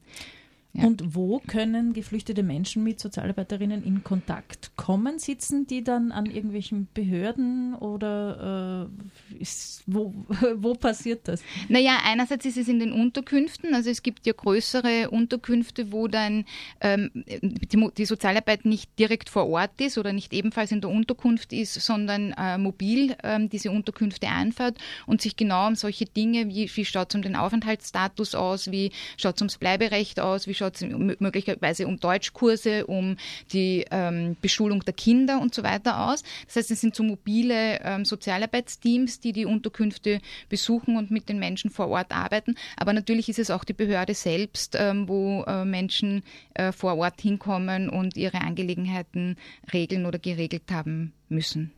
Ja. 0.78 0.86
Und 0.86 1.16
wo 1.16 1.40
können 1.40 1.94
geflüchtete 1.94 2.44
Menschen 2.44 2.84
mit 2.84 3.00
Sozialarbeiterinnen 3.00 3.84
in 3.84 4.04
Kontakt 4.04 4.72
kommen? 4.76 5.18
Sitzen 5.18 5.66
die 5.66 5.84
dann 5.84 6.12
an 6.12 6.28
irgendwelchen 6.28 6.88
Behörden 6.94 7.74
oder 7.74 8.88
äh, 9.32 9.42
ist, 9.42 9.84
wo, 9.88 10.14
wo 10.56 10.76
passiert 10.76 11.28
das? 11.28 11.42
Naja, 11.68 11.98
einerseits 12.06 12.46
ist 12.46 12.58
es 12.58 12.68
in 12.68 12.78
den 12.78 12.92
Unterkünften. 12.92 13.74
Also 13.74 13.90
es 13.90 14.04
gibt 14.04 14.28
ja 14.28 14.34
größere 14.34 15.10
Unterkünfte, 15.10 15.92
wo 15.92 16.08
dann 16.08 16.46
ähm, 16.82 17.10
die, 17.16 17.90
die, 17.98 18.06
Sozialarbeit 18.06 18.66
nicht 18.66 19.00
direkt 19.00 19.30
vor 19.30 19.48
Ort 19.48 19.82
ist 19.82 19.98
oder 19.98 20.14
nicht 20.14 20.32
ebenfalls 20.32 20.72
in 20.72 20.82
der 20.82 20.92
Unterkunft 20.92 21.54
ist, 21.54 21.74
sondern 21.74 22.34
äh, 22.34 22.60
mobil 22.60 23.16
ähm, 23.24 23.50
diese 23.50 23.72
Unterkünfte 23.72 24.28
einfährt 24.28 24.78
und 25.08 25.22
sich 25.22 25.36
genau 25.36 25.68
um 25.68 25.76
solche 25.76 26.06
Dinge, 26.06 26.50
wie, 26.50 26.70
wie 26.72 26.86
schaut 26.86 27.10
es 27.10 27.16
um 27.16 27.24
den 27.24 27.36
Aufenthaltsstatus 27.36 28.36
aus, 28.36 28.70
wie 28.72 28.92
schaut 29.18 29.38
es 29.38 29.42
ums 29.42 29.58
Bleiberecht 29.58 30.20
aus, 30.20 30.46
wie 30.46 30.54
schaut 30.54 30.67
es 30.76 30.82
möglicherweise 31.20 31.88
um 31.88 32.00
Deutschkurse, 32.00 32.86
um 32.86 33.18
die 33.52 33.86
ähm, 33.92 34.38
Beschulung 34.42 34.84
der 34.84 34.94
Kinder 34.94 35.40
und 35.42 35.54
so 35.54 35.64
weiter 35.64 36.08
aus. 36.08 36.24
Das 36.46 36.58
heißt, 36.58 36.72
es 36.72 36.82
sind 36.82 36.96
so 36.96 37.04
mobile 37.04 37.80
ähm, 37.84 38.06
Sozialarbeitsteams, 38.06 39.20
die 39.20 39.34
die 39.34 39.46
Unterkünfte 39.46 40.20
besuchen 40.50 40.98
und 40.98 41.12
mit 41.12 41.30
den 41.30 41.40
Menschen 41.40 41.70
vor 41.70 41.88
Ort 41.90 42.12
arbeiten. 42.12 42.56
Aber 42.76 42.94
natürlich 42.94 43.30
ist 43.30 43.40
es 43.40 43.52
auch 43.52 43.64
die 43.64 43.74
Behörde 43.74 44.14
selbst, 44.14 44.76
ähm, 44.80 45.08
wo 45.08 45.44
äh, 45.44 45.66
Menschen 45.66 46.24
äh, 46.54 46.72
vor 46.72 46.98
Ort 46.98 47.22
hinkommen 47.22 47.90
und 47.90 48.18
ihre 48.18 48.42
Angelegenheiten 48.42 49.38
regeln 49.74 50.06
oder 50.06 50.20
geregelt 50.20 50.64
haben 50.72 51.14
müssen. 51.30 51.72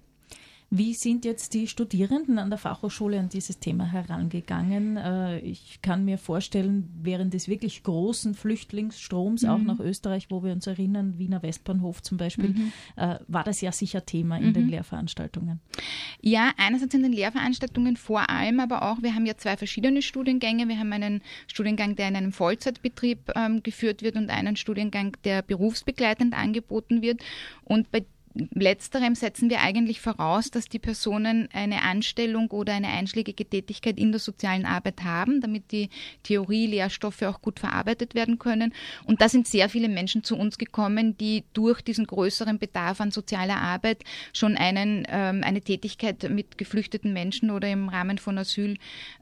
Wie 0.71 0.93
sind 0.93 1.25
jetzt 1.25 1.55
die 1.55 1.67
Studierenden 1.67 2.37
an 2.37 2.51
der 2.51 2.59
Fachhochschule 2.59 3.19
an 3.19 3.29
dieses 3.29 3.59
Thema 3.59 3.85
herangegangen? 3.85 4.97
Äh, 4.97 5.39
ich 5.39 5.81
kann 5.81 6.05
mir 6.05 6.19
vorstellen, 6.19 6.87
während 7.01 7.33
des 7.33 7.47
wirklich 7.47 7.81
großen 7.81 8.35
Flüchtlingsstroms 8.35 9.41
mhm. 9.43 9.49
auch 9.49 9.57
nach 9.59 9.79
Österreich, 9.79 10.27
wo 10.29 10.43
wir 10.43 10.51
uns 10.51 10.67
erinnern, 10.67 11.17
Wiener 11.17 11.41
Westbahnhof 11.41 12.03
zum 12.03 12.17
Beispiel, 12.17 12.49
mhm. 12.49 12.71
Äh, 12.95 13.19
war 13.27 13.43
das 13.43 13.61
ja 13.61 13.71
sicher 13.71 14.05
Thema 14.05 14.37
in 14.37 14.49
mhm. 14.49 14.53
den 14.53 14.69
Lehrveranstaltungen. 14.69 15.59
Ja, 16.21 16.51
einerseits 16.57 16.93
in 16.93 17.01
den 17.01 17.13
Lehrveranstaltungen 17.13 17.97
vor 17.97 18.29
allem, 18.29 18.59
aber 18.59 18.83
auch, 18.83 19.01
wir 19.01 19.15
haben 19.15 19.25
ja 19.25 19.37
zwei 19.37 19.57
verschiedene 19.57 20.03
Studiengänge. 20.03 20.67
Wir 20.67 20.77
haben 20.77 20.93
einen 20.93 21.21
Studiengang, 21.47 21.95
der 21.95 22.09
in 22.09 22.15
einem 22.15 22.31
Vollzeitbetrieb 22.31 23.31
ähm, 23.35 23.63
geführt 23.63 24.03
wird 24.03 24.15
und 24.17 24.29
einen 24.29 24.55
Studiengang, 24.55 25.17
der 25.23 25.41
berufsbegleitend 25.41 26.37
angeboten 26.37 27.01
wird. 27.01 27.21
Und 27.63 27.91
bei 27.91 28.05
Letzterem 28.35 29.15
setzen 29.15 29.49
wir 29.49 29.61
eigentlich 29.61 30.01
voraus, 30.01 30.51
dass 30.51 30.69
die 30.69 30.79
Personen 30.79 31.49
eine 31.51 31.81
Anstellung 31.81 32.51
oder 32.51 32.73
eine 32.73 32.89
einschlägige 32.89 33.43
Tätigkeit 33.43 33.97
in 33.97 34.11
der 34.11 34.19
sozialen 34.19 34.65
Arbeit 34.65 35.03
haben, 35.03 35.41
damit 35.41 35.71
die 35.71 35.89
Theorie-Lehrstoffe 36.23 37.23
auch 37.23 37.41
gut 37.41 37.59
verarbeitet 37.59 38.13
werden 38.13 38.37
können. 38.37 38.73
Und 39.05 39.21
da 39.21 39.29
sind 39.29 39.47
sehr 39.47 39.67
viele 39.69 39.89
Menschen 39.89 40.23
zu 40.23 40.37
uns 40.37 40.57
gekommen, 40.57 41.17
die 41.17 41.43
durch 41.53 41.81
diesen 41.81 42.05
größeren 42.05 42.59
Bedarf 42.59 43.01
an 43.01 43.11
sozialer 43.11 43.57
Arbeit 43.57 44.03
schon 44.31 44.57
einen, 44.57 45.05
ähm, 45.09 45.41
eine 45.43 45.61
Tätigkeit 45.61 46.29
mit 46.29 46.57
geflüchteten 46.57 47.13
Menschen 47.13 47.49
oder 47.49 47.69
im 47.69 47.89
Rahmen 47.89 48.19
von 48.19 48.37
Asyl, 48.37 48.77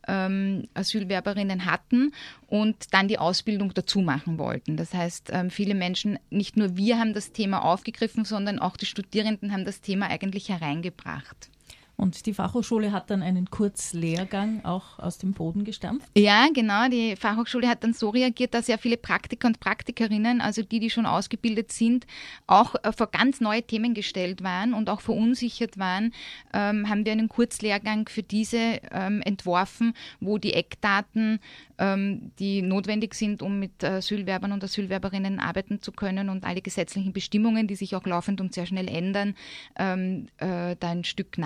ähm, 0.08 0.68
Asylwerberinnen 0.74 1.66
hatten 1.66 2.12
und 2.48 2.94
dann 2.94 3.08
die 3.08 3.20
Ausbildung 3.20 3.74
dazu 3.74 4.02
machen 4.02 4.38
wollten. 4.38 4.78
Das 4.78 4.94
heißt, 4.94 5.30
ähm, 5.34 5.50
viele 5.50 5.76
Menschen, 5.76 6.18
nicht 6.30 6.58
nur 6.58 6.78
wir 6.78 6.98
haben 7.00 7.14
das 7.14 7.32
Thema 7.32 7.64
aufgegriffen, 7.64 8.26
sondern 8.26 8.60
auch 8.60 8.78
die 8.78 8.86
Studierenden 8.98 9.54
haben 9.54 9.64
das 9.64 9.82
Thema 9.82 10.08
eigentlich 10.08 10.50
hereingebracht. 10.50 11.52
Und 12.00 12.28
die 12.28 12.34
Fachhochschule 12.36 12.92
hat 12.92 13.10
dann 13.10 13.24
einen 13.24 13.50
Kurzlehrgang 13.50 14.64
auch 14.64 15.00
aus 15.00 15.18
dem 15.18 15.34
Boden 15.34 15.64
gestampft? 15.64 16.08
Ja, 16.16 16.48
genau. 16.54 16.88
Die 16.90 17.16
Fachhochschule 17.16 17.68
hat 17.68 17.84
dann 17.84 17.94
so 17.94 18.10
reagiert, 18.10 18.54
dass 18.54 18.68
sehr 18.68 18.78
viele 18.78 18.98
Praktiker 18.98 19.48
und 19.48 19.60
Praktikerinnen, 19.60 20.40
also 20.40 20.62
die, 20.62 20.80
die 20.80 20.92
schon 20.92 21.08
ausgebildet 21.08 21.72
sind, 21.72 22.06
auch 22.46 22.76
äh, 22.84 22.92
vor 22.92 23.08
ganz 23.08 23.42
neue 23.42 23.64
Themen 23.64 23.96
gestellt 23.96 24.44
waren 24.44 24.76
und 24.76 24.92
auch 24.92 25.02
verunsichert 25.02 25.80
waren, 25.80 26.14
ähm, 26.54 26.88
haben 26.88 27.04
wir 27.04 27.14
einen 27.14 27.30
Kurzlehrgang 27.30 28.08
für 28.08 28.22
diese 28.22 28.80
ähm, 28.92 29.24
entworfen, 29.24 29.94
wo 30.20 30.38
die 30.38 30.54
Eckdaten 30.54 31.40
ähm, 31.80 32.32
die 32.40 32.62
notwendig 32.62 33.16
sind, 33.16 33.42
um 33.42 33.60
mit 33.60 33.84
Asylwerbern 33.84 34.52
und 34.52 34.64
Asylwerberinnen 34.64 35.40
arbeiten 35.40 35.82
zu 35.82 35.92
können 35.92 36.30
und 36.30 36.44
alle 36.44 36.62
gesetzlichen 36.62 37.14
Bestimmungen, 37.14 37.68
die 37.68 37.76
sich 37.76 37.96
auch 37.96 38.06
laufend 38.06 38.42
und 38.42 38.54
sehr 38.54 38.68
schnell 38.68 38.88
ändern, 38.88 39.36
ähm, 39.78 40.28
äh, 40.38 40.76
da 40.80 40.90
ein 40.90 41.04
Stück 41.04 41.38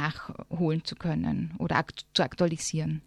nachholen 0.50 0.84
zu 0.84 0.96
können 0.96 1.54
oder 1.60 1.78
akt 1.78 2.06
zu 2.14 2.24
aktualisieren. 2.24 3.02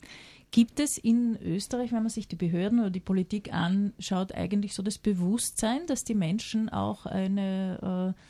Gibt 0.50 0.79
es 0.79 0.99
in 0.99 1.37
Österreich, 1.43 1.91
wenn 1.91 2.05
man 2.05 2.11
sich 2.11 2.29
die 2.29 2.37
Behörden 2.37 2.79
oder 2.79 2.91
die 2.91 3.00
Politik 3.00 3.53
anschaut, 3.53 4.33
eigentlich 4.33 4.75
so 4.75 4.85
das 4.85 4.99
Bewusstsein, 4.99 5.87
dass 5.88 6.05
die 6.05 6.14
Menschen 6.14 6.69
auch 6.69 7.07
eine 7.07 8.14
äh, 8.14 8.21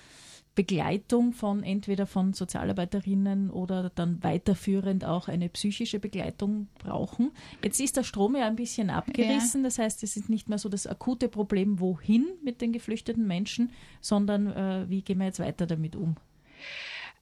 Begleitung 0.55 1.33
von 1.33 1.63
entweder 1.63 2.07
von 2.07 2.33
Sozialarbeiterinnen 2.33 3.51
oder 3.51 3.91
dann 3.95 4.23
weiterführend 4.23 5.05
auch 5.05 5.29
eine 5.29 5.49
psychische 5.49 5.99
Begleitung 5.99 6.69
brauchen. 6.79 7.33
Jetzt 7.63 7.81
ist 7.81 7.97
der 7.97 8.05
Strom 8.05 8.37
ja 8.37 8.47
ein 8.47 8.57
bisschen 8.57 8.89
abgerissen, 8.89 9.61
ja. 9.61 9.65
das 9.67 9.79
heißt, 9.79 10.03
es 10.03 10.17
ist 10.17 10.31
nicht 10.31 10.49
mehr 10.49 10.59
so 10.59 10.69
das 10.69 10.87
akute 10.87 11.29
Problem, 11.29 11.81
wohin 11.81 12.27
mit 12.43 12.61
den 12.61 12.73
geflüchteten 12.73 13.27
Menschen, 13.27 13.71
sondern 14.01 14.47
äh, 14.47 14.89
wie 14.89 15.03
gehen 15.03 15.19
wir 15.19 15.27
jetzt 15.27 15.41
weiter 15.41 15.67
damit 15.67 15.97
um? 15.97 16.17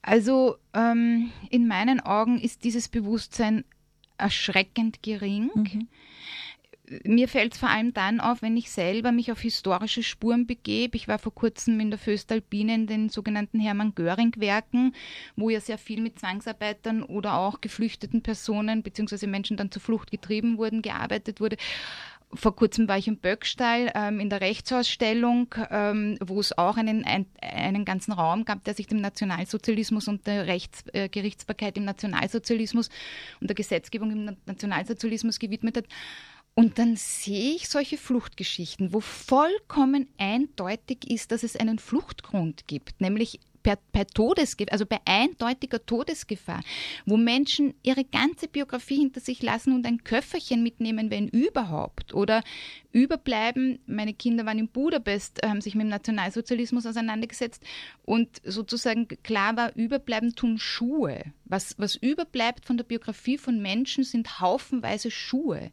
Also 0.03 0.57
ähm, 0.73 1.31
in 1.49 1.67
meinen 1.67 1.99
Augen 1.99 2.39
ist 2.39 2.63
dieses 2.63 2.89
Bewusstsein 2.89 3.63
erschreckend 4.17 5.01
gering. 5.01 5.49
Mhm 5.55 5.87
mir 7.03 7.27
fällt 7.27 7.53
es 7.53 7.59
vor 7.59 7.69
allem 7.69 7.93
dann 7.93 8.19
auf, 8.19 8.41
wenn 8.41 8.57
ich 8.57 8.69
selber 8.69 9.11
mich 9.11 9.31
auf 9.31 9.39
historische 9.41 10.03
Spuren 10.03 10.45
begebe. 10.45 10.97
Ich 10.97 11.07
war 11.07 11.17
vor 11.17 11.33
kurzem 11.33 11.79
in 11.79 11.89
der 11.89 11.99
Föstalpine 11.99 12.75
in 12.75 12.87
den 12.87 13.09
sogenannten 13.09 13.59
Hermann 13.59 13.95
Göring-Werken, 13.95 14.93
wo 15.35 15.49
ja 15.49 15.61
sehr 15.61 15.77
viel 15.77 16.01
mit 16.01 16.19
Zwangsarbeitern 16.19 17.03
oder 17.03 17.35
auch 17.37 17.61
geflüchteten 17.61 18.21
Personen 18.21 18.83
bzw. 18.83 19.27
Menschen 19.27 19.55
dann 19.55 19.71
zur 19.71 19.81
Flucht 19.81 20.11
getrieben 20.11 20.57
wurden, 20.57 20.81
gearbeitet 20.81 21.39
wurde. 21.39 21.57
Vor 22.35 22.55
kurzem 22.55 22.87
war 22.87 22.97
ich 22.97 23.07
im 23.07 23.17
Böckstall 23.17 23.91
ähm, 23.95 24.19
in 24.19 24.29
der 24.29 24.41
Rechtsausstellung, 24.41 25.53
ähm, 25.69 26.17
wo 26.21 26.39
es 26.39 26.57
auch 26.57 26.77
einen, 26.77 27.05
ein, 27.05 27.25
einen 27.41 27.85
ganzen 27.85 28.11
Raum 28.11 28.45
gab, 28.45 28.63
der 28.63 28.73
sich 28.73 28.87
dem 28.87 29.01
Nationalsozialismus 29.01 30.07
und 30.07 30.25
der 30.25 30.47
Rechtsgerichtsbarkeit 30.47 31.75
äh, 31.75 31.79
im 31.79 31.85
Nationalsozialismus 31.85 32.89
und 33.39 33.49
der 33.49 33.55
Gesetzgebung 33.55 34.11
im 34.11 34.37
Nationalsozialismus 34.45 35.39
gewidmet 35.39 35.77
hat. 35.77 35.85
Und 36.55 36.77
dann 36.77 36.95
sehe 36.95 37.55
ich 37.55 37.67
solche 37.67 37.97
Fluchtgeschichten, 37.97 38.93
wo 38.93 38.99
vollkommen 38.99 40.07
eindeutig 40.17 41.09
ist, 41.09 41.31
dass 41.31 41.43
es 41.43 41.55
einen 41.55 41.79
Fluchtgrund 41.79 42.67
gibt, 42.67 43.01
nämlich 43.01 43.39
per, 43.63 43.77
per 43.91 44.05
Todesgefahr, 44.05 44.73
also 44.73 44.85
bei 44.85 44.99
eindeutiger 45.05 45.83
Todesgefahr, 45.85 46.61
wo 47.05 47.17
Menschen 47.17 47.73
ihre 47.81 48.03
ganze 48.03 48.47
Biografie 48.47 48.97
hinter 48.97 49.21
sich 49.21 49.41
lassen 49.41 49.73
und 49.73 49.87
ein 49.87 50.03
Köfferchen 50.03 50.61
mitnehmen, 50.61 51.09
wenn 51.09 51.29
überhaupt, 51.29 52.13
oder 52.13 52.43
überbleiben. 52.91 53.79
Meine 53.87 54.13
Kinder 54.13 54.45
waren 54.45 54.59
in 54.59 54.67
Budapest, 54.67 55.41
haben 55.43 55.61
sich 55.61 55.75
mit 55.75 55.85
dem 55.85 55.89
Nationalsozialismus 55.89 56.85
auseinandergesetzt 56.85 57.63
und 58.03 58.29
sozusagen 58.43 59.07
klar 59.23 59.55
war, 59.55 59.75
überbleiben 59.75 60.35
tun 60.35 60.59
Schuhe. 60.59 61.23
Was, 61.45 61.75
was 61.79 61.95
überbleibt 61.95 62.65
von 62.65 62.77
der 62.77 62.83
Biografie 62.83 63.37
von 63.37 63.61
Menschen 63.61 64.03
sind 64.03 64.39
haufenweise 64.39 65.11
Schuhe. 65.11 65.71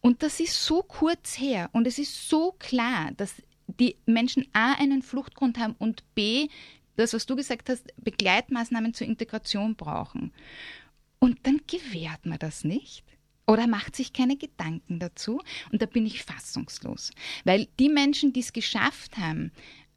Und 0.00 0.22
das 0.22 0.40
ist 0.40 0.64
so 0.64 0.82
kurz 0.82 1.38
her 1.38 1.70
und 1.72 1.86
es 1.86 1.98
ist 1.98 2.28
so 2.28 2.54
klar, 2.58 3.10
dass 3.16 3.34
die 3.80 3.96
Menschen 4.06 4.46
A 4.52 4.72
einen 4.74 5.02
Fluchtgrund 5.02 5.58
haben 5.58 5.74
und 5.78 6.02
B 6.14 6.48
das, 6.96 7.12
was 7.12 7.26
du 7.26 7.36
gesagt 7.36 7.68
hast, 7.68 7.84
Begleitmaßnahmen 7.96 8.94
zur 8.94 9.06
Integration 9.06 9.76
brauchen. 9.76 10.32
Und 11.18 11.38
dann 11.46 11.60
gewährt 11.66 12.26
man 12.26 12.38
das 12.38 12.64
nicht. 12.64 13.04
Oder 13.46 13.66
macht 13.66 13.96
sich 13.96 14.12
keine 14.12 14.36
Gedanken 14.36 14.98
dazu. 14.98 15.40
Und 15.70 15.82
da 15.82 15.86
bin 15.86 16.06
ich 16.06 16.22
fassungslos. 16.22 17.10
Weil 17.44 17.68
die 17.78 17.88
Menschen, 17.88 18.32
die 18.32 18.40
es 18.40 18.52
geschafft 18.52 19.18
haben, 19.18 19.52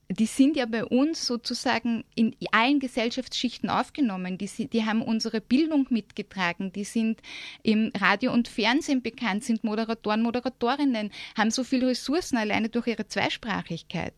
die 0.10 0.25
sind 0.25 0.56
ja 0.56 0.66
bei 0.66 0.86
uns 0.86 1.25
sozusagen 1.25 2.04
in 2.14 2.36
allen 2.52 2.80
Gesellschaftsschichten 2.80 3.70
aufgenommen. 3.70 4.38
Die, 4.38 4.68
die, 4.68 4.86
haben 4.86 5.02
unsere 5.02 5.42
Bildung 5.42 5.88
mitgetragen. 5.90 6.72
Die 6.72 6.84
sind 6.84 7.22
im 7.64 7.92
Radio 7.98 8.32
und 8.32 8.48
Fernsehen 8.48 9.02
bekannt, 9.02 9.44
sind 9.44 9.64
Moderatoren, 9.64 10.22
Moderatorinnen, 10.22 11.12
haben 11.36 11.52
so 11.52 11.64
viele 11.64 11.88
Ressourcen 11.88 12.38
alleine 12.38 12.70
durch 12.70 12.88
ihre 12.88 13.08
Zweisprachigkeit. 13.08 14.14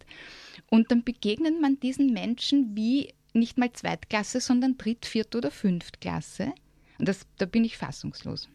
Und 0.69 0.91
dann 0.91 1.03
begegnet 1.03 1.61
man 1.61 1.79
diesen 1.79 2.13
Menschen 2.13 2.75
wie 2.75 3.13
nicht 3.33 3.57
mal 3.57 3.71
Zweitklasse, 3.71 4.41
sondern 4.41 4.77
Dritt-, 4.77 5.05
Viert- 5.05 5.35
oder 5.35 5.51
Fünftklasse. 5.51 6.53
Und 6.99 7.07
das, 7.07 7.25
da 7.37 7.45
bin 7.45 7.63
ich 7.63 7.77
fassungslos. 7.77 8.49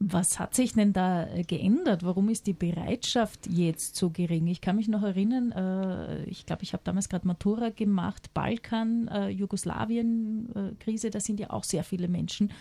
Was 0.00 0.38
hat 0.38 0.54
sich 0.54 0.74
denn 0.74 0.92
da 0.92 1.26
äh, 1.26 1.42
geändert? 1.42 2.04
Warum 2.04 2.28
ist 2.28 2.46
die 2.46 2.52
Bereitschaft 2.52 3.48
jetzt 3.48 3.96
so 3.96 4.10
gering? 4.10 4.46
Ich 4.46 4.60
kann 4.60 4.76
mich 4.76 4.86
noch 4.86 5.02
erinnern, 5.02 5.50
äh, 5.50 6.24
ich 6.24 6.46
glaube, 6.46 6.62
ich 6.62 6.72
habe 6.72 6.84
damals 6.84 7.08
gerade 7.08 7.26
Matura 7.26 7.70
gemacht, 7.70 8.32
Balkan, 8.32 9.08
äh, 9.08 9.28
Jugoslawien-Krise, 9.30 11.10
da 11.10 11.18
sind 11.18 11.40
ja 11.40 11.50
auch 11.50 11.64
sehr 11.64 11.82
viele 11.82 12.08
Menschen 12.08 12.52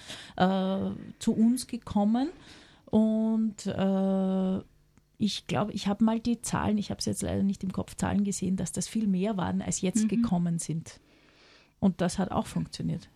zu 1.20 1.34
uns 1.34 1.67
gekommen. 1.67 2.29
Und 2.86 3.65
ich 5.17 5.47
glaube, 5.47 5.74
ich 5.74 5.88
habe 5.88 6.03
mal 6.03 6.19
die 6.19 6.41
Zahlen, 6.41 6.77
ich 6.77 6.91
habe 6.91 7.00
es 7.00 7.05
jetzt 7.05 7.24
leider 7.24 7.43
nicht 7.43 7.63
im 7.63 7.71
Kopf 7.71 7.95
Zahlen 7.95 8.24
gesehen, 8.24 8.55
dass 8.55 8.71
das 8.71 8.88
viel 8.88 9.07
mehr 9.07 9.38
waren, 9.38 9.62
als 9.62 9.81
jetzt 9.81 10.03
mhm. 10.03 10.07
gekommen 10.09 10.59
sind. 10.59 11.00
Und 11.79 12.01
das 12.01 12.19
hat 12.19 12.31
auch 12.31 12.47
funktioniert. 12.47 13.09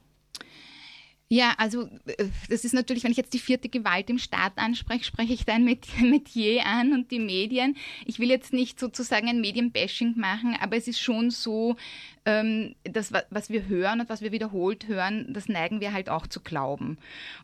Ja, 1.34 1.54
also 1.58 1.88
äh, 2.08 2.28
das 2.50 2.66
ist 2.66 2.74
natürlich, 2.74 3.06
wenn 3.06 3.12
ich 3.12 3.18
jetzt 3.18 3.34
die 3.34 3.40
vierte 3.40 3.70
Gewalt 3.70 4.10
im 4.10 4.18
Staat 4.18 4.58
anspreche, 4.58 5.06
spreche 5.06 5.32
ich 5.32 5.46
dann 5.46 5.64
mit 5.64 5.88
Metier 6.02 6.66
an 6.66 6.92
und 6.92 7.10
die 7.10 7.20
Medien. 7.20 7.78
Ich 8.06 8.20
will 8.20 8.30
jetzt 8.30 8.52
nicht 8.52 8.80
sozusagen 8.80 9.30
ein 9.30 9.40
Medienbashing 9.40 10.16
machen, 10.18 10.58
aber 10.60 10.76
es 10.76 10.90
ist 10.90 11.00
schon 11.00 11.30
so, 11.30 11.78
ähm, 12.26 12.76
das, 12.84 13.12
was 13.30 13.50
wir 13.50 13.68
hören 13.68 14.02
und 14.02 14.10
was 14.10 14.22
wir 14.22 14.32
wiederholt 14.32 14.88
hören, 14.88 15.34
das 15.34 15.50
neigen 15.50 15.82
wir 15.82 15.92
halt 15.92 16.10
auch 16.10 16.28
zu 16.28 16.40
glauben. 16.40 16.98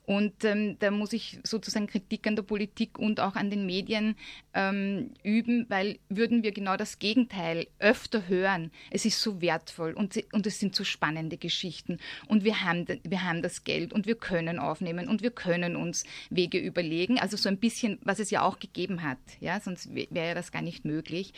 Und 0.06 0.44
ähm, 0.44 0.78
da 0.80 0.92
muss 0.92 1.14
ich 1.14 1.40
sozusagen 1.44 1.88
Kritik 1.88 2.28
an 2.28 2.36
der 2.36 2.44
Politik 2.44 3.00
und 3.00 3.20
auch 3.20 3.36
an 3.36 3.50
den 3.50 3.66
Medien 3.66 4.16
ähm, 4.54 5.12
üben, 5.24 5.66
weil 5.70 5.98
würden 6.10 6.44
wir 6.44 6.52
genau 6.52 6.78
das 6.78 7.00
Gegenteil 7.00 7.68
öfter 7.80 8.28
hören, 8.28 8.72
es 8.92 9.06
ist 9.06 9.22
so 9.22 9.42
wertvoll 9.42 9.94
und, 9.94 10.16
und 10.32 10.46
es 10.46 10.60
sind 10.60 10.76
so 10.76 10.84
spannende 10.84 11.38
Geschichten 11.38 11.98
und 12.28 12.44
wir 12.44 12.64
haben, 12.64 12.86
wir 13.04 13.24
haben 13.24 13.42
das 13.42 13.64
Geld 13.64 13.94
und 13.94 14.06
wir 14.06 14.16
können 14.16 14.60
aufnehmen 14.60 15.08
und 15.08 15.24
wir 15.24 15.32
können 15.32 15.76
uns 15.76 16.04
Wege 16.30 16.60
überlegen. 16.60 17.20
Also 17.20 17.36
so 17.36 17.50
ein 17.50 17.58
bisschen, 17.58 17.98
was 18.04 18.20
es 18.20 18.30
ja 18.30 18.44
auch 18.44 18.60
gegeben 18.60 19.02
hat, 19.02 19.18
ja, 19.40 19.60
sonst 19.60 19.94
wäre 19.96 20.36
das 20.36 20.52
gar 20.52 20.62
nicht 20.62 20.86
möglich. 20.86 21.34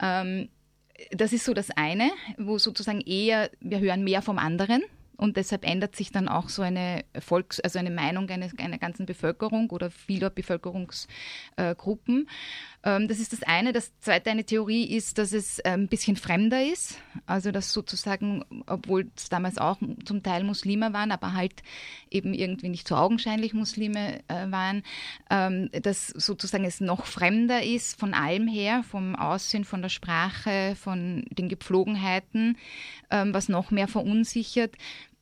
Ähm, 0.00 0.48
das 1.10 1.32
ist 1.32 1.44
so 1.44 1.54
das 1.54 1.70
eine, 1.70 2.10
wo 2.36 2.58
sozusagen 2.58 3.00
eher, 3.00 3.50
wir 3.60 3.80
hören 3.80 4.04
mehr 4.04 4.22
vom 4.22 4.38
anderen 4.38 4.82
und 5.18 5.36
deshalb 5.36 5.64
ändert 5.68 5.96
sich 5.96 6.12
dann 6.12 6.28
auch 6.28 6.48
so 6.48 6.62
eine 6.62 7.04
Volks-, 7.18 7.58
also 7.58 7.80
eine 7.80 7.90
Meinung 7.90 8.30
einer, 8.30 8.48
einer 8.58 8.78
ganzen 8.78 9.04
Bevölkerung 9.04 9.68
oder 9.70 9.90
vieler 9.90 10.30
Bevölkerungsgruppen. 10.30 12.28
Ähm, 12.84 13.08
das 13.08 13.18
ist 13.18 13.32
das 13.32 13.42
eine. 13.42 13.72
Das 13.72 13.98
zweite, 13.98 14.30
eine 14.30 14.44
Theorie 14.44 14.84
ist, 14.84 15.18
dass 15.18 15.32
es 15.32 15.58
äh, 15.58 15.70
ein 15.70 15.88
bisschen 15.88 16.14
fremder 16.14 16.64
ist. 16.64 17.00
Also, 17.26 17.50
dass 17.50 17.72
sozusagen, 17.72 18.44
obwohl 18.66 19.10
es 19.16 19.28
damals 19.28 19.58
auch 19.58 19.78
zum 20.04 20.22
Teil 20.22 20.44
Muslime 20.44 20.92
waren, 20.92 21.10
aber 21.10 21.32
halt 21.32 21.64
eben 22.10 22.32
irgendwie 22.32 22.68
nicht 22.68 22.86
so 22.86 22.94
augenscheinlich 22.94 23.54
Muslime 23.54 24.20
äh, 24.28 24.50
waren, 24.52 24.84
ähm, 25.30 25.68
dass 25.82 26.06
sozusagen 26.06 26.64
es 26.64 26.80
noch 26.80 27.06
fremder 27.06 27.64
ist 27.64 27.98
von 27.98 28.14
allem 28.14 28.46
her, 28.46 28.84
vom 28.88 29.16
Aussehen, 29.16 29.64
von 29.64 29.82
der 29.82 29.88
Sprache, 29.88 30.76
von 30.76 31.24
den 31.30 31.48
Gepflogenheiten, 31.48 32.56
ähm, 33.10 33.34
was 33.34 33.48
noch 33.48 33.72
mehr 33.72 33.88
verunsichert 33.88 34.76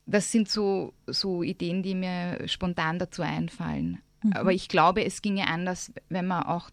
das 0.06 0.30
sind 0.30 0.48
so, 0.48 0.94
so 1.06 1.42
Ideen, 1.42 1.82
die 1.82 1.94
mir 1.94 2.46
spontan 2.46 2.98
dazu 2.98 3.22
einfallen. 3.22 3.98
Mhm. 4.22 4.32
Aber 4.32 4.52
ich 4.52 4.68
glaube, 4.68 5.04
es 5.04 5.20
ginge 5.20 5.48
anders, 5.48 5.92
wenn 6.08 6.26
man 6.26 6.44
auch 6.44 6.70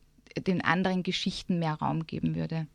den 0.47 0.61
anderen 0.61 1.03
Geschichten 1.03 1.59
mehr 1.59 1.73
Raum 1.73 2.05
geben 2.05 2.35
würde. 2.35 2.67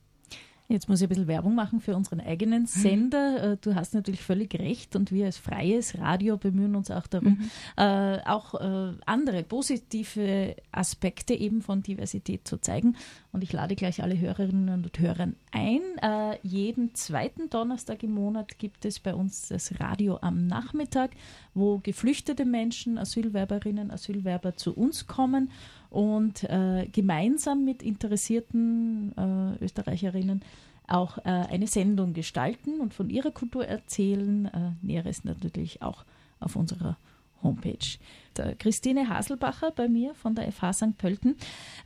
Jetzt 0.70 0.86
muss 0.86 1.00
ich 1.00 1.06
ein 1.06 1.08
bisschen 1.08 1.28
Werbung 1.28 1.54
machen 1.54 1.80
für 1.80 1.96
unseren 1.96 2.20
eigenen 2.20 2.62
mhm. 2.62 2.66
Sender. 2.66 3.52
Mhm. 3.52 3.58
Du 3.62 3.74
hast 3.74 3.94
natürlich 3.94 4.20
völlig 4.20 4.54
recht 4.54 4.96
und 4.96 5.10
wir 5.10 5.24
als 5.24 5.38
freies 5.38 5.96
Radio 5.96 6.36
bemühen 6.36 6.76
uns 6.76 6.90
auch 6.90 7.06
darum, 7.06 7.38
mhm. 7.38 7.50
äh, 7.76 8.18
auch 8.26 8.54
äh, 8.54 8.92
andere 9.06 9.44
positive 9.44 10.56
Aspekte 10.70 11.32
eben 11.32 11.62
von 11.62 11.82
Diversität 11.82 12.46
zu 12.46 12.58
zeigen. 12.58 12.96
Und 13.38 13.44
ich 13.44 13.52
lade 13.52 13.76
gleich 13.76 14.02
alle 14.02 14.18
Hörerinnen 14.18 14.68
und 14.68 14.98
Hörer 14.98 15.28
ein. 15.52 15.80
Äh, 16.02 16.38
jeden 16.42 16.92
zweiten 16.96 17.48
Donnerstag 17.48 18.02
im 18.02 18.10
Monat 18.10 18.58
gibt 18.58 18.84
es 18.84 18.98
bei 18.98 19.14
uns 19.14 19.46
das 19.46 19.78
Radio 19.78 20.18
am 20.20 20.48
Nachmittag, 20.48 21.12
wo 21.54 21.78
geflüchtete 21.78 22.44
Menschen, 22.44 22.98
Asylwerberinnen, 22.98 23.92
Asylwerber 23.92 24.56
zu 24.56 24.76
uns 24.76 25.06
kommen 25.06 25.52
und 25.88 26.42
äh, 26.50 26.88
gemeinsam 26.90 27.64
mit 27.64 27.84
interessierten 27.84 29.16
äh, 29.16 29.64
Österreicherinnen 29.64 30.42
auch 30.88 31.18
äh, 31.18 31.28
eine 31.28 31.68
Sendung 31.68 32.14
gestalten 32.14 32.80
und 32.80 32.92
von 32.92 33.08
ihrer 33.08 33.30
Kultur 33.30 33.64
erzählen. 33.64 34.46
Äh, 34.46 34.72
Näheres 34.82 35.22
natürlich 35.22 35.80
auch 35.80 36.04
auf 36.40 36.56
unserer 36.56 36.96
Homepage. 37.42 37.98
Der 38.36 38.54
Christine 38.54 39.08
Haselbacher 39.08 39.70
bei 39.72 39.88
mir 39.88 40.14
von 40.14 40.34
der 40.34 40.50
FH 40.52 40.72
St. 40.72 40.98
Pölten. 40.98 41.36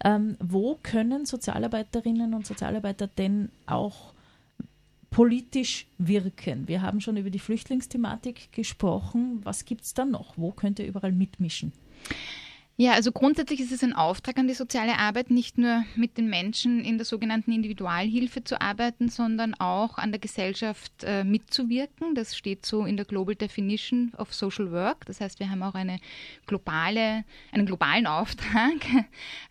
Ähm, 0.04 0.36
wo 0.40 0.78
können 0.82 1.26
Sozialarbeiterinnen 1.26 2.34
und 2.34 2.46
Sozialarbeiter 2.46 3.06
denn 3.06 3.50
auch 3.66 4.12
politisch 5.10 5.86
wirken? 5.98 6.68
Wir 6.68 6.82
haben 6.82 7.00
schon 7.00 7.16
über 7.16 7.30
die 7.30 7.38
Flüchtlingsthematik 7.38 8.52
gesprochen. 8.52 9.40
Was 9.44 9.64
gibt 9.64 9.82
es 9.82 9.94
da 9.94 10.04
noch? 10.04 10.36
Wo 10.36 10.52
könnt 10.52 10.78
ihr 10.78 10.86
überall 10.86 11.12
mitmischen? 11.12 11.72
Ja, 12.76 12.92
also 12.92 13.12
grundsätzlich 13.12 13.60
ist 13.60 13.70
es 13.70 13.84
ein 13.84 13.92
Auftrag 13.92 14.38
an 14.38 14.48
die 14.48 14.54
soziale 14.54 14.98
Arbeit, 14.98 15.30
nicht 15.30 15.58
nur 15.58 15.84
mit 15.94 16.16
den 16.16 16.30
Menschen 16.30 16.82
in 16.84 16.96
der 16.96 17.04
sogenannten 17.04 17.52
Individualhilfe 17.52 18.44
zu 18.44 18.60
arbeiten, 18.62 19.10
sondern 19.10 19.54
auch 19.54 19.98
an 19.98 20.10
der 20.10 20.18
Gesellschaft 20.18 20.90
äh, 21.04 21.22
mitzuwirken. 21.22 22.14
Das 22.14 22.34
steht 22.34 22.64
so 22.64 22.86
in 22.86 22.96
der 22.96 23.04
Global 23.04 23.34
Definition 23.34 24.12
of 24.16 24.32
Social 24.32 24.72
Work. 24.72 25.04
Das 25.04 25.20
heißt, 25.20 25.38
wir 25.38 25.50
haben 25.50 25.62
auch 25.62 25.74
eine 25.74 25.98
globale, 26.46 27.24
einen 27.52 27.66
globalen 27.66 28.06
Auftrag. 28.06 28.80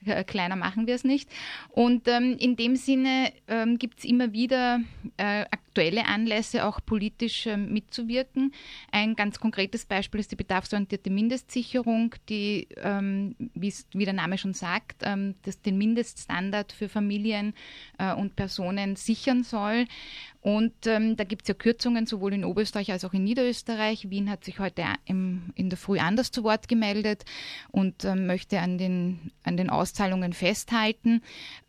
Kleiner 0.25 0.56
machen 0.56 0.88
wir 0.88 0.96
es 0.96 1.04
nicht. 1.04 1.30
Und 1.70 2.08
ähm, 2.08 2.36
in 2.40 2.56
dem 2.56 2.75
Sinne 2.75 3.32
ähm, 3.48 3.78
gibt 3.78 4.00
es 4.00 4.06
immer 4.06 4.34
wieder 4.34 4.82
äh, 5.18 5.46
aktuelle 5.72 6.06
Anlässe, 6.06 6.66
auch 6.66 6.80
politisch 6.86 7.48
äh, 7.48 7.58
mitzuwirken. 7.58 8.54
Ein 8.92 9.16
ganz 9.16 9.40
konkretes 9.40 9.86
Beispiel 9.86 10.20
ist 10.20 10.32
die 10.32 10.36
bedarfsorientierte 10.36 11.10
Mindestsicherung, 11.10 12.15
die 12.30 12.67
ähm, 12.78 13.02
ähm, 13.02 13.36
wie 13.93 14.06
der 14.06 14.13
Name 14.13 14.38
schon 14.38 14.54
sagt, 14.54 15.02
ähm, 15.04 15.36
den 15.65 15.78
Mindeststandard 15.78 16.72
für 16.72 16.89
Familien 16.89 17.54
äh, 17.98 18.13
und 18.13 18.36
Personen 18.36 18.95
sichern 18.95 19.43
soll. 19.43 19.86
Und 20.41 20.88
ähm, 20.88 21.15
da 21.17 21.23
gibt 21.23 21.43
es 21.43 21.49
ja 21.49 21.54
Kürzungen 21.54 22.08
sowohl 22.08 22.34
in 22.34 22.43
Oberösterreich 22.43 22.91
als 22.91 23.06
auch 23.06 23.13
in 23.13 23.23
Niederösterreich. 23.23 24.10
Wien 24.10 24.30
hat 24.30 24.43
sich 24.43 24.58
heute 24.58 24.84
im, 25.06 25.54
in 25.54 25.69
der 25.69 25.77
Früh 25.77 25.99
anders 25.99 26.32
zu 26.32 26.43
Wort 26.43 26.67
gemeldet 26.67 27.25
und 27.69 28.06
ähm, 28.06 28.25
möchte 28.25 28.60
an 28.60 28.80
den, 28.80 29.32
an 29.43 29.56
den 29.56 29.69
Auszahlungen 29.69 30.34
festhalten. 30.34 31.21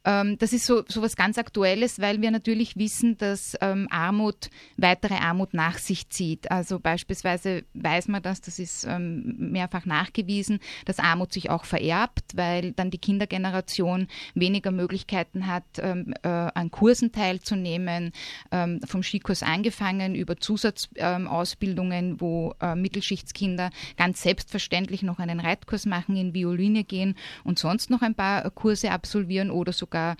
Ähm, 0.04 0.38
das 0.38 0.54
ist 0.54 0.64
so, 0.64 0.84
so 0.88 1.02
was 1.02 1.16
ganz 1.16 1.36
Aktuelles, 1.36 2.00
weil 2.00 2.22
wir 2.22 2.30
natürlich 2.30 2.76
wissen, 2.76 3.18
dass 3.18 3.56
ähm, 3.60 3.88
Armut 3.90 4.48
weitere 4.78 5.16
Armut 5.16 5.52
nach 5.52 5.76
sich 5.76 6.08
zieht. 6.08 6.50
Also 6.50 6.80
beispielsweise 6.80 7.64
weiß 7.74 8.08
man 8.08 8.22
das, 8.22 8.40
das 8.40 8.58
ist 8.58 8.86
ähm, 8.88 9.34
mehrfach 9.52 9.84
nachgewiesen, 9.84 10.60
dass 10.86 10.98
Armut 10.98 11.34
sich 11.34 11.50
auch 11.50 11.66
vererbt, 11.66 12.24
weil 12.36 12.72
dann 12.72 12.90
die 12.90 12.98
Kindergeneration 12.98 14.08
weniger 14.34 14.70
Möglichkeiten 14.70 15.46
hat, 15.46 15.64
ähm, 15.78 16.14
äh, 16.22 16.28
an 16.28 16.70
Kursen 16.70 17.12
teilzunehmen. 17.12 18.12
Äh, 18.50 18.61
ähm, 18.62 18.80
vom 18.84 19.02
Skikurs 19.02 19.42
angefangen 19.42 20.14
über 20.14 20.36
Zusatzausbildungen, 20.36 22.20
wo 22.20 22.54
äh, 22.60 22.74
Mittelschichtskinder 22.74 23.70
ganz 23.96 24.22
selbstverständlich 24.22 25.02
noch 25.02 25.18
einen 25.18 25.40
Reitkurs 25.40 25.86
machen, 25.86 26.16
in 26.16 26.34
Violine 26.34 26.84
gehen 26.84 27.16
und 27.44 27.58
sonst 27.58 27.90
noch 27.90 28.02
ein 28.02 28.14
paar 28.14 28.50
Kurse 28.50 28.90
absolvieren 28.90 29.50
oder 29.50 29.72
sogar 29.72 30.16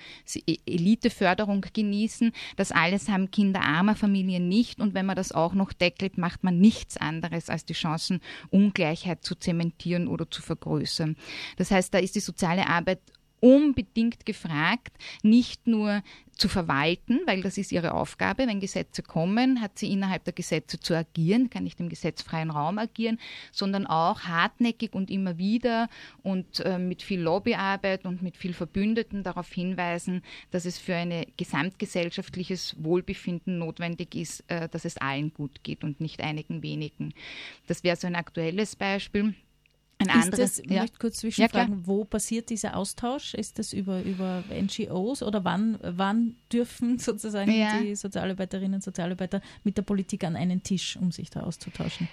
e-, 0.46 0.56
Eliteförderung 0.66 1.64
genießen. 1.72 2.32
Das 2.56 2.72
alles 2.72 3.08
haben 3.08 3.30
Kinder 3.30 3.62
armer 3.62 3.96
Familien 3.96 4.48
nicht 4.48 4.80
und 4.80 4.94
wenn 4.94 5.06
man 5.06 5.16
das 5.16 5.32
auch 5.32 5.54
noch 5.54 5.72
deckelt, 5.72 6.18
macht 6.18 6.44
man 6.44 6.58
nichts 6.58 6.96
anderes, 6.96 7.48
als 7.48 7.64
die 7.64 7.74
Chancenungleichheit 7.74 9.24
zu 9.24 9.34
zementieren 9.34 10.08
oder 10.08 10.30
zu 10.30 10.42
vergrößern. 10.42 11.16
Das 11.56 11.70
heißt, 11.70 11.92
da 11.94 11.98
ist 11.98 12.14
die 12.14 12.20
soziale 12.20 12.66
Arbeit 12.66 13.00
unbedingt 13.42 14.24
gefragt, 14.24 14.96
nicht 15.22 15.66
nur 15.66 16.02
zu 16.30 16.48
verwalten, 16.48 17.20
weil 17.26 17.42
das 17.42 17.58
ist 17.58 17.72
ihre 17.72 17.92
Aufgabe. 17.92 18.46
Wenn 18.46 18.60
Gesetze 18.60 19.02
kommen, 19.02 19.60
hat 19.60 19.78
sie 19.78 19.92
innerhalb 19.92 20.24
der 20.24 20.32
Gesetze 20.32 20.78
zu 20.78 20.94
agieren, 20.94 21.50
kann 21.50 21.64
nicht 21.64 21.80
im 21.80 21.88
gesetzfreien 21.88 22.50
Raum 22.50 22.78
agieren, 22.78 23.18
sondern 23.50 23.86
auch 23.86 24.22
hartnäckig 24.22 24.94
und 24.94 25.10
immer 25.10 25.38
wieder 25.38 25.88
und 26.22 26.60
äh, 26.60 26.78
mit 26.78 27.02
viel 27.02 27.20
Lobbyarbeit 27.20 28.06
und 28.06 28.22
mit 28.22 28.36
viel 28.36 28.54
Verbündeten 28.54 29.24
darauf 29.24 29.52
hinweisen, 29.52 30.22
dass 30.52 30.64
es 30.64 30.78
für 30.78 30.94
ein 30.94 31.26
gesamtgesellschaftliches 31.36 32.76
Wohlbefinden 32.78 33.58
notwendig 33.58 34.14
ist, 34.14 34.44
äh, 34.48 34.68
dass 34.68 34.84
es 34.84 34.98
allen 34.98 35.34
gut 35.34 35.64
geht 35.64 35.82
und 35.82 36.00
nicht 36.00 36.20
einigen 36.22 36.62
wenigen. 36.62 37.12
Das 37.66 37.82
wäre 37.82 37.96
so 37.96 38.06
ein 38.06 38.14
aktuelles 38.14 38.76
Beispiel. 38.76 39.34
Ein 40.08 40.22
anderes, 40.22 40.38
das, 40.38 40.58
ich 40.58 40.70
ja. 40.70 40.82
möchte 40.82 40.98
kurz 40.98 41.18
zwischenfragen, 41.18 41.80
ja, 41.80 41.86
wo 41.86 42.04
passiert 42.04 42.50
dieser 42.50 42.76
Austausch? 42.76 43.34
Ist 43.34 43.58
das 43.58 43.72
über, 43.72 44.02
über 44.02 44.44
NGOs 44.50 45.22
oder 45.22 45.44
wann, 45.44 45.78
wann 45.82 46.36
dürfen 46.52 46.98
sozusagen 46.98 47.50
ja. 47.50 47.80
die 47.80 47.94
Sozialarbeiterinnen 47.94 48.74
und 48.74 48.82
Sozialarbeiter 48.82 49.40
mit 49.64 49.76
der 49.76 49.82
Politik 49.82 50.24
an 50.24 50.36
einen 50.36 50.62
Tisch, 50.62 50.96
um 50.96 51.12
sich 51.12 51.30
da 51.30 51.40
auszutauschen? 51.40 52.08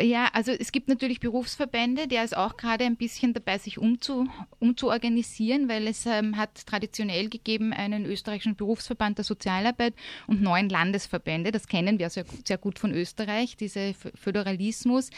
Ja, 0.00 0.30
also 0.32 0.52
es 0.52 0.72
gibt 0.72 0.88
natürlich 0.88 1.20
Berufsverbände, 1.20 2.08
der 2.08 2.24
ist 2.24 2.34
auch 2.34 2.56
gerade 2.56 2.86
ein 2.86 2.96
bisschen 2.96 3.34
dabei, 3.34 3.58
sich 3.58 3.76
umzu, 3.76 4.26
umzuorganisieren, 4.58 5.68
weil 5.68 5.86
es 5.86 6.06
ähm, 6.06 6.38
hat 6.38 6.66
traditionell 6.66 7.28
gegeben 7.28 7.74
einen 7.74 8.06
österreichischen 8.06 8.56
Berufsverband 8.56 9.18
der 9.18 9.24
Sozialarbeit 9.26 9.92
und 10.26 10.40
neun 10.40 10.70
Landesverbände. 10.70 11.52
Das 11.52 11.68
kennen 11.68 11.98
wir 11.98 12.08
sehr, 12.08 12.24
sehr 12.46 12.56
gut 12.56 12.78
von 12.78 12.94
Österreich, 12.94 13.58
dieser 13.58 13.92
Föderalismus. 14.14 15.10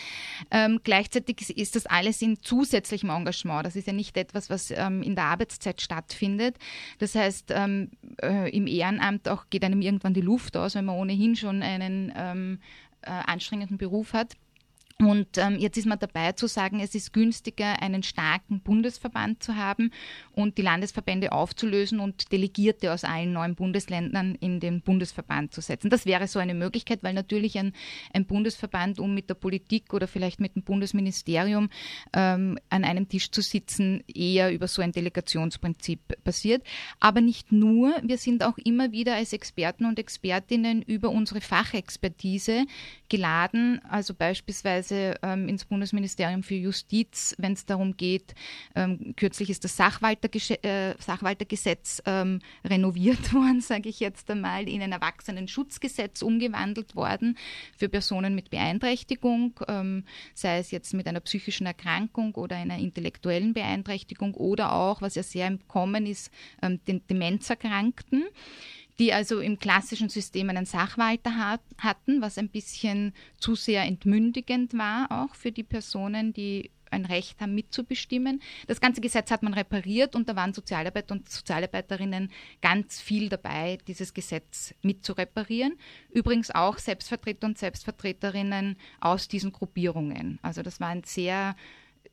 Ähm, 0.51 0.81
gleichzeitig 0.83 1.57
ist 1.57 1.77
das 1.77 1.87
alles 1.87 2.21
in 2.21 2.43
zusätzlichem 2.43 3.11
Engagement. 3.11 3.65
Das 3.65 3.77
ist 3.77 3.87
ja 3.87 3.93
nicht 3.93 4.17
etwas, 4.17 4.51
was 4.51 4.73
ähm, 4.73 5.05
in 5.05 5.15
der 5.15 5.27
Arbeitszeit 5.27 5.83
stattfindet. 5.83 6.57
Das 6.99 7.15
heißt, 7.15 7.53
ähm, 7.55 7.93
äh, 8.21 8.51
im 8.51 8.67
Ehrenamt 8.67 9.29
auch 9.29 9.45
geht 9.51 9.63
einem 9.63 9.83
irgendwann 9.83 10.15
die 10.15 10.21
Luft 10.21 10.57
aus, 10.57 10.75
wenn 10.75 10.87
man 10.87 10.97
ohnehin 10.97 11.37
schon 11.37 11.63
einen 11.63 12.13
ähm, 12.17 12.59
äh, 13.03 13.11
anstrengenden 13.11 13.79
Beruf 13.79 14.15
hat. 14.15 14.35
Und 15.01 15.39
ähm, 15.39 15.57
jetzt 15.59 15.77
ist 15.77 15.87
man 15.87 15.99
dabei 15.99 16.33
zu 16.33 16.47
sagen, 16.47 16.79
es 16.79 16.95
ist 16.95 17.13
günstiger, 17.13 17.83
einen 17.83 18.05
starken 18.05 18.61
Bundesverband 18.61 19.43
zu 19.43 19.57
haben 19.57 19.91
und 20.31 20.57
die 20.57 20.63
Landesverbände 20.63 21.33
aufzulösen 21.33 21.99
und 21.99 22.31
Delegierte 22.31 22.93
aus 22.93 23.03
allen 23.03 23.33
neuen 23.33 23.57
Bundesländern 23.57 24.37
in 24.37 24.61
den 24.61 24.83
Bundesverband 24.83 25.53
zu 25.53 25.61
setzen. 25.63 25.91
Das 25.91 26.07
wäre 26.07 26.29
so 26.29 26.39
eine 26.39 26.55
Möglichkeit, 26.55 27.03
weil 27.03 27.13
natürlich 27.13 27.59
ein, 27.59 27.73
ein 28.13 28.25
Bundesverband, 28.25 29.01
um 29.01 29.15
mit 29.15 29.29
der 29.29 29.35
Politik 29.35 29.93
oder 29.93 30.07
vielleicht 30.07 30.39
mit 30.39 30.55
dem 30.55 30.63
Bundesministerium 30.63 31.71
ähm, 32.13 32.57
an 32.71 32.85
einem 32.85 33.09
Tisch 33.09 33.33
zu 33.33 33.43
sitzen, 33.43 34.05
eher 34.07 34.53
über 34.53 34.69
so 34.69 34.81
ein 34.81 34.93
Delegationsprinzip 34.93 36.23
passiert. 36.23 36.63
Aber 37.01 37.21
nicht 37.21 37.51
nur, 37.51 37.95
wir 38.05 38.17
sind 38.17 38.45
auch 38.45 38.59
immer 38.59 38.93
wieder 38.93 39.17
als 39.17 39.33
Experten 39.33 39.87
und 39.87 39.99
Expertinnen 39.99 40.83
über 40.83 41.09
unsere 41.09 41.41
Fachexpertise 41.41 42.67
geladen, 43.09 43.81
also 43.89 44.15
beispielsweise 44.15 44.84
beispielsweise 44.85 45.15
ähm, 45.23 45.49
ins 45.49 45.65
Bundesministerium 45.65 46.43
für 46.43 46.55
Justiz, 46.55 47.35
wenn 47.39 47.53
es 47.53 47.67
darum 47.67 47.97
geht, 47.97 48.35
ähm, 48.75 49.15
kürzlich 49.17 49.51
ist 49.51 49.65
das 49.65 49.77
Sachwalterges 49.77 50.51
äh, 50.51 50.95
Sachwaltergesetz 50.99 52.03
ähm, 52.07 52.41
renoviert 52.65 53.33
worden, 53.33 53.61
sage 53.61 53.89
ich 53.89 54.01
jetzt 54.01 54.31
einmal, 54.31 54.69
in 54.69 54.83
ein 54.83 54.93
Erwachsenenschutzgesetz 54.93 56.23
umgewandelt 56.23 56.97
worden 56.97 57.37
für 57.77 57.89
Personen 57.89 58.35
mit 58.35 58.51
Beeinträchtigung, 58.51 59.59
ähm, 59.69 60.05
sei 60.35 60.59
es 60.59 60.71
jetzt 60.71 60.95
mit 60.95 61.07
einer 61.07 61.21
psychischen 61.21 61.67
Erkrankung 61.67 62.35
oder 62.35 62.57
einer 62.57 62.79
intellektuellen 62.79 63.55
Beeinträchtigung 63.55 64.35
oder 64.35 64.73
auch, 64.73 65.03
was 65.03 65.15
ja 65.15 65.23
sehr 65.23 65.47
im 65.47 65.67
Kommen 65.69 66.07
ist, 66.07 66.31
ähm, 66.63 66.81
den 66.87 67.07
Demenzerkrankten 67.07 68.25
die 68.99 69.13
also 69.13 69.41
im 69.41 69.59
klassischen 69.59 70.09
System 70.09 70.51
einen 70.51 70.67
Sachwalter 70.67 71.37
hat, 71.37 71.61
hatten, 71.79 72.21
was 72.21 72.39
ein 72.39 72.49
bisschen 72.49 73.13
zu 73.39 73.55
sehr 73.55 73.83
entmündigend 73.85 74.75
war, 74.75 75.11
auch 75.11 75.35
für 75.35 75.53
die 75.53 75.65
Personen, 75.65 76.33
die 76.33 76.71
ein 76.95 77.05
Recht 77.05 77.41
haben, 77.41 77.55
mitzubestimmen. 77.55 78.41
Das 78.67 78.81
ganze 78.81 79.01
Gesetz 79.01 79.31
hat 79.31 79.43
man 79.43 79.53
repariert 79.53 80.15
und 80.15 80.29
da 80.29 80.37
waren 80.37 80.55
Sozialarbeiter 80.55 81.15
und 81.15 81.29
Sozialarbeiterinnen 81.29 82.31
ganz 82.63 83.01
viel 83.01 83.29
dabei, 83.29 83.79
dieses 83.87 84.15
Gesetz 84.15 84.75
mitzureparieren. 84.83 85.77
Übrigens 86.11 86.51
auch 86.53 86.79
Selbstvertreter 86.79 87.47
und 87.47 87.59
Selbstvertreterinnen 87.59 88.77
aus 89.01 89.29
diesen 89.29 89.53
Gruppierungen. 89.53 90.39
Also 90.43 90.63
das 90.63 90.81
war 90.81 90.89
ein 90.89 91.03
sehr 91.05 91.57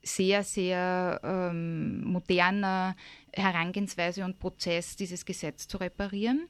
sehr, 0.03 0.43
sehr 0.43 1.19
ähm, 1.23 2.03
moderner 2.03 2.95
Herangehensweise 3.33 4.25
und 4.25 4.39
Prozess, 4.39 4.95
dieses 4.95 5.25
Gesetz 5.25 5.67
zu 5.67 5.77
reparieren. 5.77 6.47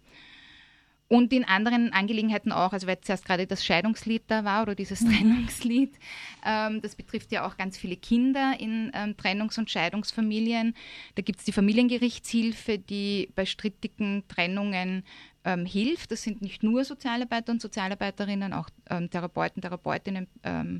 Und 1.11 1.33
in 1.33 1.43
anderen 1.43 1.91
Angelegenheiten 1.91 2.53
auch, 2.53 2.71
also 2.71 2.87
weil 2.87 3.01
zuerst 3.01 3.25
gerade 3.25 3.45
das 3.45 3.65
Scheidungslied 3.65 4.23
da 4.27 4.45
war 4.45 4.61
oder 4.61 4.75
dieses 4.75 5.01
mhm. 5.01 5.11
Trennungslied, 5.11 5.99
ähm, 6.45 6.79
das 6.81 6.95
betrifft 6.95 7.33
ja 7.33 7.45
auch 7.45 7.57
ganz 7.57 7.77
viele 7.77 7.97
Kinder 7.97 8.55
in 8.57 8.93
ähm, 8.93 9.17
Trennungs- 9.17 9.59
und 9.59 9.69
Scheidungsfamilien. 9.69 10.73
Da 11.15 11.21
gibt 11.21 11.39
es 11.39 11.45
die 11.45 11.51
Familiengerichtshilfe, 11.51 12.77
die 12.77 13.29
bei 13.35 13.45
strittigen 13.45 14.23
Trennungen 14.29 15.03
ähm, 15.43 15.65
hilft. 15.65 16.11
Das 16.11 16.23
sind 16.23 16.41
nicht 16.41 16.63
nur 16.63 16.85
Sozialarbeiter 16.85 17.51
und 17.51 17.61
Sozialarbeiterinnen, 17.61 18.53
auch 18.53 18.69
ähm, 18.89 19.09
Therapeuten, 19.09 19.61
Therapeutinnen, 19.61 20.27
ähm, 20.43 20.79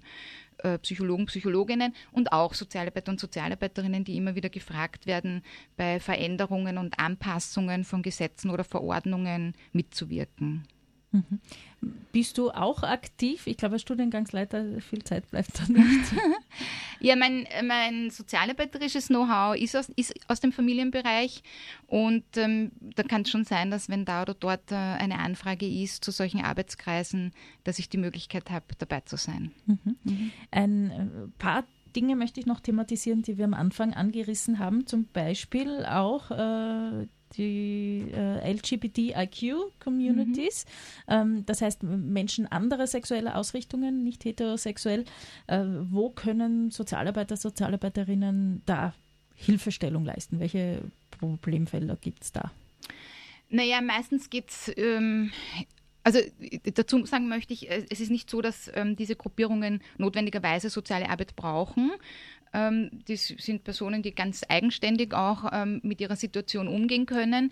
äh, 0.63 0.77
Psychologen, 0.79 1.25
Psychologinnen 1.25 1.93
und 2.11 2.31
auch 2.31 2.53
Sozialarbeiter 2.53 3.11
und 3.11 3.19
Sozialarbeiterinnen, 3.19 4.03
die 4.03 4.17
immer 4.17 4.35
wieder 4.35 4.49
gefragt 4.49 5.05
werden, 5.05 5.43
bei 5.77 5.99
Veränderungen 5.99 6.77
und 6.77 6.99
Anpassungen 6.99 7.83
von 7.83 8.01
Gesetzen 8.01 8.49
oder 8.49 8.63
Verordnungen 8.63 9.53
mitzuwirken. 9.73 10.67
Mhm. 11.11 11.39
Bist 12.11 12.37
du 12.37 12.51
auch 12.51 12.83
aktiv? 12.83 13.47
Ich 13.47 13.57
glaube, 13.57 13.73
als 13.73 13.81
Studiengangsleiter 13.81 14.79
viel 14.81 15.03
Zeit 15.03 15.29
bleibt 15.29 15.59
da 15.59 15.63
nicht. 15.67 16.13
ja, 16.99 17.15
mein, 17.15 17.47
mein 17.63 18.09
sozialarbeiterisches 18.11 19.07
Know-how 19.07 19.55
ist 19.55 19.75
aus, 19.75 19.89
ist 19.95 20.13
aus 20.29 20.39
dem 20.39 20.51
Familienbereich 20.51 21.43
und 21.87 22.23
ähm, 22.35 22.71
da 22.95 23.03
kann 23.03 23.23
es 23.23 23.29
schon 23.29 23.45
sein, 23.45 23.71
dass 23.71 23.89
wenn 23.89 24.05
da 24.05 24.21
oder 24.21 24.35
dort 24.35 24.71
äh, 24.71 24.75
eine 24.75 25.19
Anfrage 25.19 25.67
ist 25.67 26.03
zu 26.03 26.11
solchen 26.11 26.41
Arbeitskreisen, 26.41 27.33
dass 27.63 27.79
ich 27.79 27.89
die 27.89 27.97
Möglichkeit 27.97 28.49
habe, 28.49 28.65
dabei 28.77 29.01
zu 29.01 29.17
sein. 29.17 29.51
Mhm. 29.65 29.97
Mhm. 30.03 30.31
Ein 30.51 30.91
äh, 30.91 31.27
paar 31.39 31.65
Dinge 31.95 32.15
möchte 32.15 32.39
ich 32.39 32.45
noch 32.45 32.61
thematisieren, 32.61 33.21
die 33.21 33.37
wir 33.37 33.45
am 33.45 33.53
Anfang 33.53 33.93
angerissen 33.93 34.59
haben. 34.59 34.87
Zum 34.87 35.07
Beispiel 35.11 35.85
auch 35.85 36.31
äh, 36.31 37.07
die 37.37 38.07
äh, 38.13 38.51
LGBTIQ-Communities, 38.51 40.65
mhm. 41.07 41.13
ähm, 41.13 41.45
das 41.45 41.61
heißt 41.61 41.83
Menschen 41.83 42.51
anderer 42.51 42.87
sexueller 42.87 43.37
Ausrichtungen, 43.37 44.03
nicht 44.03 44.25
heterosexuell. 44.25 45.05
Äh, 45.47 45.63
wo 45.89 46.09
können 46.09 46.71
Sozialarbeiter, 46.71 47.37
Sozialarbeiterinnen 47.37 48.63
da 48.65 48.93
Hilfestellung 49.35 50.03
leisten? 50.05 50.39
Welche 50.39 50.81
Problemfelder 51.11 51.95
gibt 51.95 52.23
es 52.23 52.31
da? 52.31 52.51
Naja, 53.49 53.81
meistens 53.81 54.29
geht 54.29 54.49
es 54.49 54.71
ähm, 54.77 55.31
also 56.03 56.19
dazu 56.73 57.05
sagen 57.05 57.27
möchte 57.27 57.53
ich, 57.53 57.69
es 57.69 57.99
ist 57.99 58.11
nicht 58.11 58.29
so, 58.29 58.41
dass 58.41 58.71
ähm, 58.73 58.95
diese 58.95 59.15
Gruppierungen 59.15 59.81
notwendigerweise 59.97 60.69
soziale 60.69 61.09
Arbeit 61.09 61.35
brauchen. 61.35 61.91
Ähm, 62.53 62.89
das 63.07 63.27
sind 63.27 63.63
Personen, 63.63 64.01
die 64.01 64.13
ganz 64.13 64.41
eigenständig 64.47 65.13
auch 65.13 65.49
ähm, 65.53 65.79
mit 65.83 66.01
ihrer 66.01 66.15
Situation 66.15 66.67
umgehen 66.67 67.05
können 67.05 67.51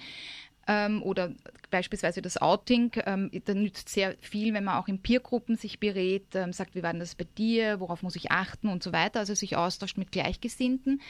ähm, 0.70 1.02
oder 1.02 1.32
beispielsweise 1.72 2.22
das 2.22 2.40
Outing, 2.40 2.92
ähm, 3.06 3.32
da 3.46 3.54
nützt 3.56 3.90
sehr 3.90 4.16
viel, 4.22 4.54
wenn 4.54 4.64
man 4.64 4.76
auch 4.76 4.88
in 4.88 5.02
Peergruppen 5.02 5.56
sich 5.56 5.80
berät, 5.80 6.36
ähm, 6.36 6.54
sagt, 6.54 6.76
wie 6.76 6.84
war 6.84 6.92
denn 6.92 7.00
das 7.00 7.16
bei 7.16 7.26
dir, 7.38 7.80
worauf 7.80 8.04
muss 8.04 8.16
ich 8.16 8.32
achten 8.32 8.70
und 8.70 8.84
so 8.84 8.94
weiter, 8.94 9.20
also 9.20 9.34
sich 9.34 9.58
austauscht 9.58 9.98
mit 9.98 10.12
Gleichgesinnten. 10.12 11.02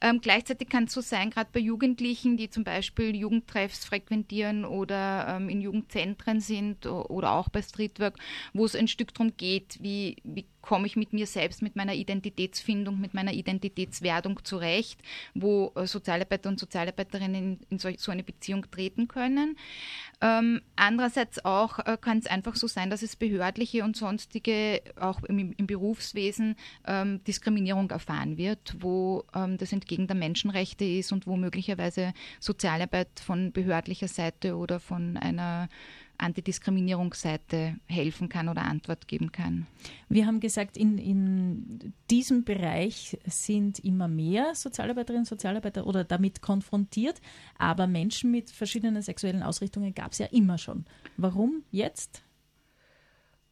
Ähm, 0.00 0.20
gleichzeitig 0.20 0.68
kann 0.68 0.84
es 0.84 0.92
so 0.92 1.00
sein, 1.00 1.30
gerade 1.30 1.50
bei 1.52 1.60
Jugendlichen, 1.60 2.36
die 2.36 2.48
zum 2.48 2.62
Beispiel 2.62 3.16
Jugendtreffs 3.16 3.84
frequentieren 3.84 4.64
oder 4.64 5.26
ähm, 5.28 5.48
in 5.48 5.60
Jugendzentren 5.60 6.40
sind 6.40 6.86
oder 6.86 7.32
auch 7.32 7.48
bei 7.48 7.62
Streetwork, 7.62 8.18
wo 8.52 8.64
es 8.64 8.76
ein 8.76 8.88
Stück 8.88 9.12
darum 9.14 9.36
geht, 9.36 9.78
wie, 9.82 10.16
wie 10.22 10.46
komme 10.68 10.86
ich 10.86 10.96
mit 10.96 11.14
mir 11.14 11.26
selbst, 11.26 11.62
mit 11.62 11.76
meiner 11.76 11.94
Identitätsfindung, 11.94 13.00
mit 13.00 13.14
meiner 13.14 13.32
Identitätswerdung 13.32 14.44
zurecht, 14.44 15.00
wo 15.32 15.72
äh, 15.74 15.86
Sozialarbeiter 15.86 16.50
und 16.50 16.60
Sozialarbeiterinnen 16.60 17.60
in, 17.70 17.78
so, 17.78 18.12
eine 18.12 18.22
Beziehung 18.22 18.70
treten 18.70 19.08
können. 19.08 19.56
Ähm, 20.20 20.60
andererseits 20.76 21.42
auch 21.42 21.78
äh, 21.78 21.96
kann 21.98 22.18
es 22.18 22.26
einfach 22.26 22.54
so 22.54 22.66
sein, 22.66 22.90
dass 22.90 23.00
es 23.00 23.16
behördliche 23.16 23.82
und 23.82 23.96
sonstige, 23.96 24.82
auch 25.00 25.22
im, 25.22 25.54
im 25.56 25.66
Berufswesen, 25.66 26.54
ähm, 26.86 27.24
Diskriminierung 27.24 27.90
erfahren 27.90 28.36
wird, 28.36 28.76
wo 28.78 29.24
ähm, 29.34 29.56
das 29.56 29.72
entgegen 29.72 30.06
der 30.06 30.16
Menschenrechte 30.16 30.84
ist 30.84 31.12
und 31.12 31.26
wo 31.26 31.38
möglicherweise 31.38 32.12
Sozialarbeit 32.40 33.20
von 33.24 33.52
behördlicher 33.52 34.08
Seite 34.08 34.54
oder 34.54 34.80
von 34.80 35.16
einer 35.16 35.70
Antidiskriminierungsseite 36.18 37.76
helfen 37.86 38.28
kann 38.28 38.48
oder 38.48 38.62
Antwort 38.62 39.08
geben 39.08 39.32
kann. 39.32 39.66
Wir 40.08 40.26
haben 40.26 40.40
gesagt, 40.40 40.76
in, 40.76 40.98
in 40.98 41.94
diesem 42.10 42.44
Bereich 42.44 43.16
sind 43.26 43.78
immer 43.78 44.08
mehr 44.08 44.54
Sozialarbeiterinnen 44.54 45.22
und 45.22 45.28
Sozialarbeiter 45.28 45.86
oder 45.86 46.04
damit 46.04 46.42
konfrontiert, 46.42 47.20
aber 47.56 47.86
Menschen 47.86 48.30
mit 48.30 48.50
verschiedenen 48.50 49.00
sexuellen 49.02 49.42
Ausrichtungen 49.42 49.94
gab 49.94 50.12
es 50.12 50.18
ja 50.18 50.26
immer 50.26 50.58
schon. 50.58 50.84
Warum 51.16 51.62
jetzt? 51.70 52.22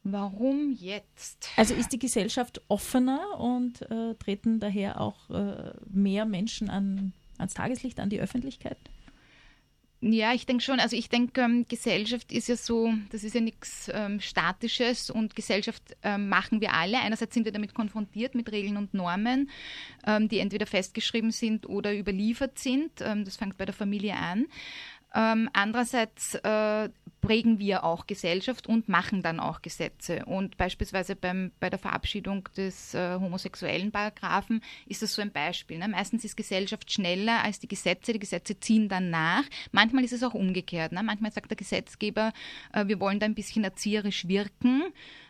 Warum 0.03 0.71
jetzt? 0.71 1.49
Also 1.57 1.73
ist 1.73 1.91
die 1.91 1.99
Gesellschaft 1.99 2.61
offener 2.69 3.39
und 3.39 3.81
äh, 3.91 4.15
treten 4.15 4.59
daher 4.59 5.01
auch 5.01 5.29
äh, 5.29 5.73
mehr 5.89 6.25
Menschen 6.25 6.69
an, 6.69 7.13
ans 7.37 7.53
Tageslicht, 7.53 7.99
an 7.99 8.09
die 8.09 8.21
Öffentlichkeit? 8.21 8.77
Ja, 9.99 10.31
ich 10.33 10.45
denke 10.45 10.63
schon. 10.63 10.79
Also 10.79 10.95
ich 10.95 11.09
denke, 11.09 11.41
ähm, 11.41 11.65
Gesellschaft 11.67 12.31
ist 12.31 12.47
ja 12.47 12.55
so, 12.55 12.93
das 13.09 13.23
ist 13.23 13.33
ja 13.33 13.41
nichts 13.41 13.89
ähm, 13.91 14.19
Statisches 14.19 15.09
und 15.09 15.35
Gesellschaft 15.35 15.81
ähm, 16.03 16.29
machen 16.29 16.61
wir 16.61 16.73
alle. 16.73 16.99
Einerseits 16.99 17.33
sind 17.33 17.45
wir 17.45 17.51
damit 17.51 17.73
konfrontiert 17.73 18.35
mit 18.35 18.51
Regeln 18.51 18.77
und 18.77 18.93
Normen, 18.93 19.49
ähm, 20.05 20.29
die 20.29 20.37
entweder 20.37 20.67
festgeschrieben 20.67 21.31
sind 21.31 21.67
oder 21.67 21.97
überliefert 21.97 22.59
sind. 22.59 22.91
Ähm, 23.01 23.25
das 23.25 23.37
fängt 23.37 23.57
bei 23.57 23.65
der 23.65 23.73
Familie 23.73 24.15
an. 24.15 24.45
Ähm, 25.17 25.49
andererseits 25.53 26.35
äh, 26.35 26.89
prägen 27.21 27.57
wir 27.57 27.83
auch 27.83 28.05
Gesellschaft 28.05 28.67
und 28.67 28.87
machen 28.87 29.23
dann 29.23 29.39
auch 29.39 29.63
Gesetze. 29.63 30.23
Und 30.25 30.57
beispielsweise 30.57 31.15
beim, 31.15 31.51
bei 31.59 31.71
der 31.71 31.79
Verabschiedung 31.79 32.47
des 32.55 32.93
äh, 32.93 33.15
homosexuellen 33.15 33.91
Paragraphen 33.91 34.61
ist 34.85 35.01
das 35.01 35.15
so 35.15 35.23
ein 35.23 35.31
Beispiel. 35.31 35.79
Ne? 35.79 35.87
Meistens 35.87 36.23
ist 36.23 36.37
Gesellschaft 36.37 36.91
schneller 36.91 37.43
als 37.43 37.59
die 37.59 37.67
Gesetze. 37.67 38.13
Die 38.13 38.19
Gesetze 38.19 38.59
ziehen 38.59 38.89
dann 38.89 39.09
nach. 39.09 39.43
Manchmal 39.71 40.03
ist 40.03 40.13
es 40.13 40.21
auch 40.21 40.35
umgekehrt. 40.35 40.91
Ne? 40.91 41.01
Manchmal 41.01 41.31
sagt 41.31 41.49
der 41.49 41.57
Gesetzgeber, 41.57 42.31
äh, 42.71 42.85
wir 42.85 42.99
wollen 42.99 43.19
da 43.19 43.25
ein 43.25 43.35
bisschen 43.35 43.63
erzieherisch 43.63 44.27
wirken 44.27 44.83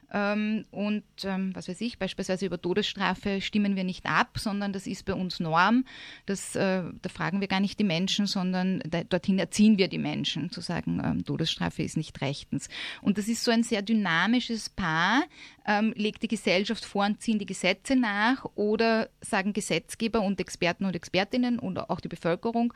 und 0.10 1.04
ähm, 1.24 1.54
was 1.54 1.68
weiß 1.68 1.82
ich, 1.82 2.00
beispielsweise 2.00 2.46
über 2.46 2.62
Todesstrafe 2.62 3.42
stimmen 3.42 3.76
wir 3.76 3.84
nicht 3.84 4.06
ab, 4.06 4.38
sondern 4.38 4.72
das 4.72 4.88
ist 4.88 5.04
bei 5.04 5.14
uns 5.14 5.42
Norm. 5.42 5.84
Das, 6.26 6.56
äh, 6.56 6.84
da 7.02 7.10
fragen 7.10 7.42
wir 7.42 7.50
gar 7.50 7.60
nicht 7.60 7.78
die 7.78 7.84
Menschen, 7.84 8.26
sondern 8.26 8.82
da, 8.90 9.04
dorthin 9.04 9.38
erziehen 9.38 9.78
wir 9.78 9.90
die 9.90 9.98
Menschen, 9.98 10.50
zu 10.50 10.62
sagen, 10.62 11.02
ähm, 11.04 11.26
Todesstrafe 11.26 11.84
ist 11.84 11.98
nicht 11.98 12.22
rechtens. 12.22 12.70
Und 13.02 13.18
das 13.18 13.28
ist 13.28 13.44
so 13.44 13.52
ein 13.52 13.64
sehr 13.64 13.82
dynamisches 13.82 14.70
Paar. 14.70 15.24
Ähm, 15.66 15.94
legt 15.98 16.24
die 16.24 16.30
Gesellschaft 16.30 16.86
vor 16.86 17.06
und 17.06 17.22
ziehen 17.22 17.40
die 17.40 17.46
Gesetze 17.46 17.98
nach 17.98 18.46
oder 18.56 19.10
sagen 19.20 19.52
Gesetzgeber 19.52 20.22
und 20.22 20.40
Experten 20.40 20.86
und 20.86 20.96
Expertinnen 20.96 21.60
oder 21.60 21.92
auch 21.92 22.00
die 22.00 22.08
Bevölkerung, 22.08 22.74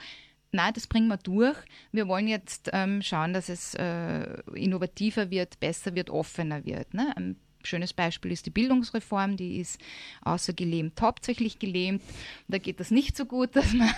Nein, 0.52 0.74
das 0.74 0.88
bringen 0.88 1.08
wir 1.08 1.18
durch. 1.18 1.58
Wir 1.92 2.08
wollen 2.08 2.28
jetzt 2.28 2.70
ähm, 2.74 3.02
schauen, 3.02 3.34
dass 3.34 3.48
es 3.48 3.74
äh, 3.76 4.24
innovativer 4.54 5.30
wird, 5.30 5.60
besser 5.60 5.96
wird, 5.96 6.10
offener 6.10 6.66
wird. 6.66 6.94
Ne? 6.94 7.14
Ein 7.16 7.38
schönes 7.64 7.94
Beispiel 7.94 8.32
ist 8.32 8.46
die 8.46 8.52
Bildungsreform, 8.52 9.38
die 9.38 9.60
ist 9.60 9.80
außer 10.24 10.54
gelähmt 10.54 11.02
hauptsächlich 11.02 11.60
gelähmt. 11.60 12.02
Da 12.48 12.58
geht 12.58 12.80
das 12.80 12.92
nicht 12.92 13.16
so 13.16 13.26
gut, 13.26 13.56
dass 13.56 13.72
man 13.74 13.90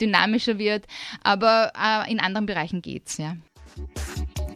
dynamischer 0.00 0.58
wird, 0.58 0.86
aber 1.22 1.72
äh, 1.78 2.10
in 2.10 2.18
anderen 2.20 2.46
Bereichen 2.46 2.82
geht's, 2.82 3.18
ja. 3.18 3.36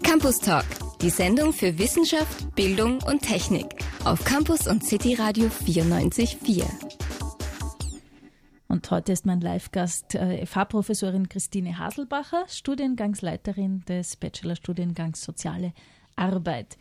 Campus 0.03 0.39
Talk, 0.39 0.65
die 1.03 1.11
Sendung 1.11 1.53
für 1.53 1.79
Wissenschaft, 1.79 2.55
Bildung 2.55 3.03
und 3.03 3.21
Technik 3.21 3.67
auf 4.05 4.25
Campus 4.25 4.67
und 4.67 4.83
City 4.85 5.15
Radio 5.15 5.47
94.4. 5.49 7.30
Und 8.71 8.89
heute 8.93 9.11
ist 9.11 9.27
mein 9.27 9.41
Live-Gast 9.41 10.15
äh, 10.15 10.47
FH-Professorin 10.47 11.29
Christine 11.29 11.77
Haselbacher, 11.77 12.45
Studiengangsleiterin 12.47 13.85
des 13.87 14.15
Bachelorstudiengangs 14.15 15.25
Soziale 15.25 15.73
Arbeit. 16.15 16.79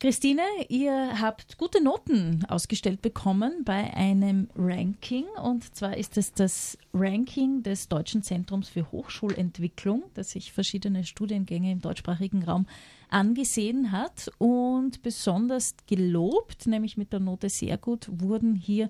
Christine, 0.00 0.42
ihr 0.68 1.20
habt 1.20 1.58
gute 1.58 1.84
Noten 1.84 2.46
ausgestellt 2.48 3.02
bekommen 3.02 3.64
bei 3.64 3.92
einem 3.94 4.48
Ranking 4.56 5.26
und 5.42 5.74
zwar 5.76 5.98
ist 5.98 6.16
es 6.16 6.32
das 6.32 6.78
Ranking 6.94 7.62
des 7.62 7.88
Deutschen 7.88 8.22
Zentrums 8.22 8.70
für 8.70 8.90
Hochschulentwicklung, 8.90 10.04
das 10.14 10.30
sich 10.30 10.52
verschiedene 10.52 11.04
Studiengänge 11.04 11.72
im 11.72 11.82
deutschsprachigen 11.82 12.42
Raum 12.44 12.66
angesehen 13.10 13.92
hat 13.92 14.30
und 14.38 15.02
besonders 15.02 15.74
gelobt, 15.86 16.66
nämlich 16.66 16.96
mit 16.96 17.12
der 17.12 17.20
Note 17.20 17.50
sehr 17.50 17.76
gut, 17.76 18.08
wurden 18.10 18.54
hier 18.54 18.88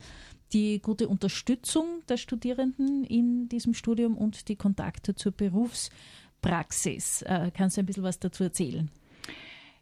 die 0.52 0.80
gute 0.80 1.08
Unterstützung 1.08 2.02
der 2.08 2.16
Studierenden 2.16 3.04
in 3.04 3.48
diesem 3.48 3.74
Studium 3.74 4.16
und 4.16 4.48
die 4.48 4.56
Kontakte 4.56 5.14
zur 5.14 5.32
Berufspraxis. 5.32 7.22
Äh, 7.22 7.50
kannst 7.54 7.76
du 7.76 7.82
ein 7.82 7.86
bisschen 7.86 8.04
was 8.04 8.18
dazu 8.18 8.44
erzählen? 8.44 8.90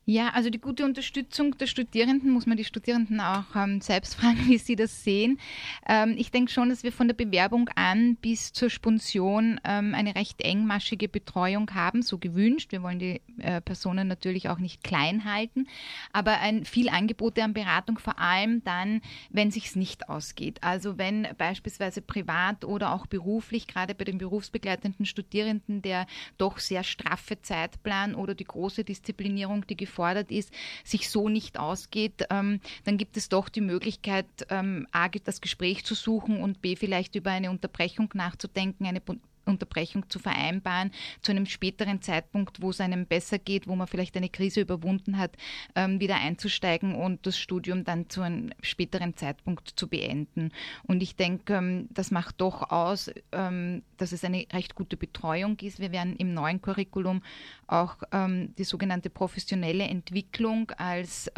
Ja, 0.09 0.29
also 0.35 0.51
die 0.51 0.61
gute 0.61 0.85
Unterstützung 0.85 1.59
der 1.59 1.67
Studierenden 1.67 2.31
muss 2.31 2.47
man 2.47 2.57
die 2.57 2.63
Studierenden 2.63 3.19
auch 3.19 3.57
ähm, 3.57 3.81
selbst 3.81 4.15
fragen, 4.21 4.47
wie 4.47 4.57
sie 4.57 4.77
das 4.77 5.03
sehen. 5.03 5.41
Ähm, 5.85 6.15
ich 6.17 6.31
denke 6.31 6.53
schon, 6.53 6.69
dass 6.69 6.85
wir 6.85 6.93
von 6.93 7.09
der 7.09 7.17
Bewerbung 7.17 7.69
an 7.75 8.15
bis 8.15 8.53
zur 8.53 8.71
Sponsion 8.71 9.61
ähm, 9.65 9.97
eine 9.97 10.15
recht 10.15 10.43
engmaschige 10.43 11.09
Betreuung 11.09 11.75
haben, 11.75 12.03
so 12.03 12.19
gewünscht. 12.19 12.71
Wir 12.71 12.85
wollen 12.85 13.01
die 13.01 13.21
äh, 13.39 13.61
Personen 13.61 14.07
natürlich 14.07 14.49
auch 14.49 14.61
nicht 14.61 14.85
klein 14.85 15.25
halten, 15.25 15.67
aber 16.13 16.39
ein 16.39 16.65
viel 16.65 16.89
Angebote 16.89 17.43
an 17.43 17.53
Beratung, 17.53 17.99
vor 17.99 18.21
allem 18.21 18.63
dann, 18.63 19.01
wenn 19.31 19.51
sich's 19.51 19.75
nicht 19.75 20.09
ausgeht. 20.09 20.63
Also 20.63 20.99
wenn 20.99 21.27
beispielsweise 21.37 22.01
privat 22.01 22.65
oder 22.65 22.93
auch 22.93 23.07
beruflich, 23.07 23.67
gerade 23.67 23.97
bei 23.97 24.05
den 24.05 24.19
berufsbegleitenden 24.19 25.05
Studierenden, 25.05 25.83
der 25.83 26.07
doch 26.39 26.61
sehr 26.61 26.85
straffe 26.85 27.43
Zeitplan 27.43 28.15
oder 28.15 28.37
die 28.37 28.45
große 28.45 28.85
Disziplinierung, 28.85 29.67
die 29.67 29.77
gefordert 29.97 30.31
ist, 30.31 30.53
sich 30.85 31.09
so 31.09 31.31
nicht 31.31 31.59
ausgeht, 31.59 32.27
ähm, 32.29 32.61
dann 32.85 32.99
gibt 32.99 33.17
es 33.17 33.31
doch 33.31 33.49
die 33.49 33.63
Möglichkeit, 33.63 34.27
ähm, 34.51 34.87
A, 34.93 35.09
das 35.09 35.41
Gespräch 35.41 35.85
zu 35.85 35.95
suchen 35.95 36.43
und 36.43 36.61
B, 36.61 36.77
vielleicht 36.77 37.15
über 37.15 37.31
eine 37.31 37.51
Unterbrechung 37.51 38.11
nachzudenken, 38.13 38.87
eine 38.87 39.01
Unterbrechung 39.47 40.09
zu 40.11 40.19
vereinbaren, 40.19 40.91
zu 41.23 41.33
einem 41.33 41.47
späteren 41.47 42.03
Zeitpunkt, 42.03 42.61
wo 42.61 42.71
es 42.71 42.81
einem 42.81 43.07
besser 43.07 43.39
geht, 43.39 43.67
wo 43.67 43.77
man 43.77 43.87
vielleicht 43.87 44.17
eine 44.17 44.29
Krise 44.29 44.61
überwunden 44.61 45.19
hat, 45.19 45.37
ähm, 45.75 46.01
wieder 46.01 46.17
einzusteigen 46.17 46.95
und 46.95 47.27
das 47.27 47.39
Studium 47.39 47.85
dann 47.85 48.11
zu 48.11 48.23
einem 48.23 48.51
späteren 48.63 49.17
Zeitpunkt 49.17 49.73
zu 49.77 49.89
beenden. 49.89 50.53
Und 50.85 51.03
ich 51.03 51.17
denke, 51.17 51.55
ähm, 51.55 51.89
das 51.91 52.11
macht 52.11 52.41
doch 52.41 52.71
aus, 52.71 53.11
ähm, 53.33 53.83
dass 53.97 54.13
es 54.13 54.25
eine 54.25 54.47
recht 54.53 54.75
gute 54.75 54.97
Betreuung 54.97 55.57
ist. 55.61 55.79
Wir 55.81 55.93
werden 55.93 56.17
im 56.17 56.35
neuen 56.35 56.61
Curriculum 56.61 57.23
auch 57.67 57.97
die 58.13 58.65
sogenannte 58.65 59.11
professionelle 59.11 59.85
Entwicklung 59.85 60.71
als 60.73 61.31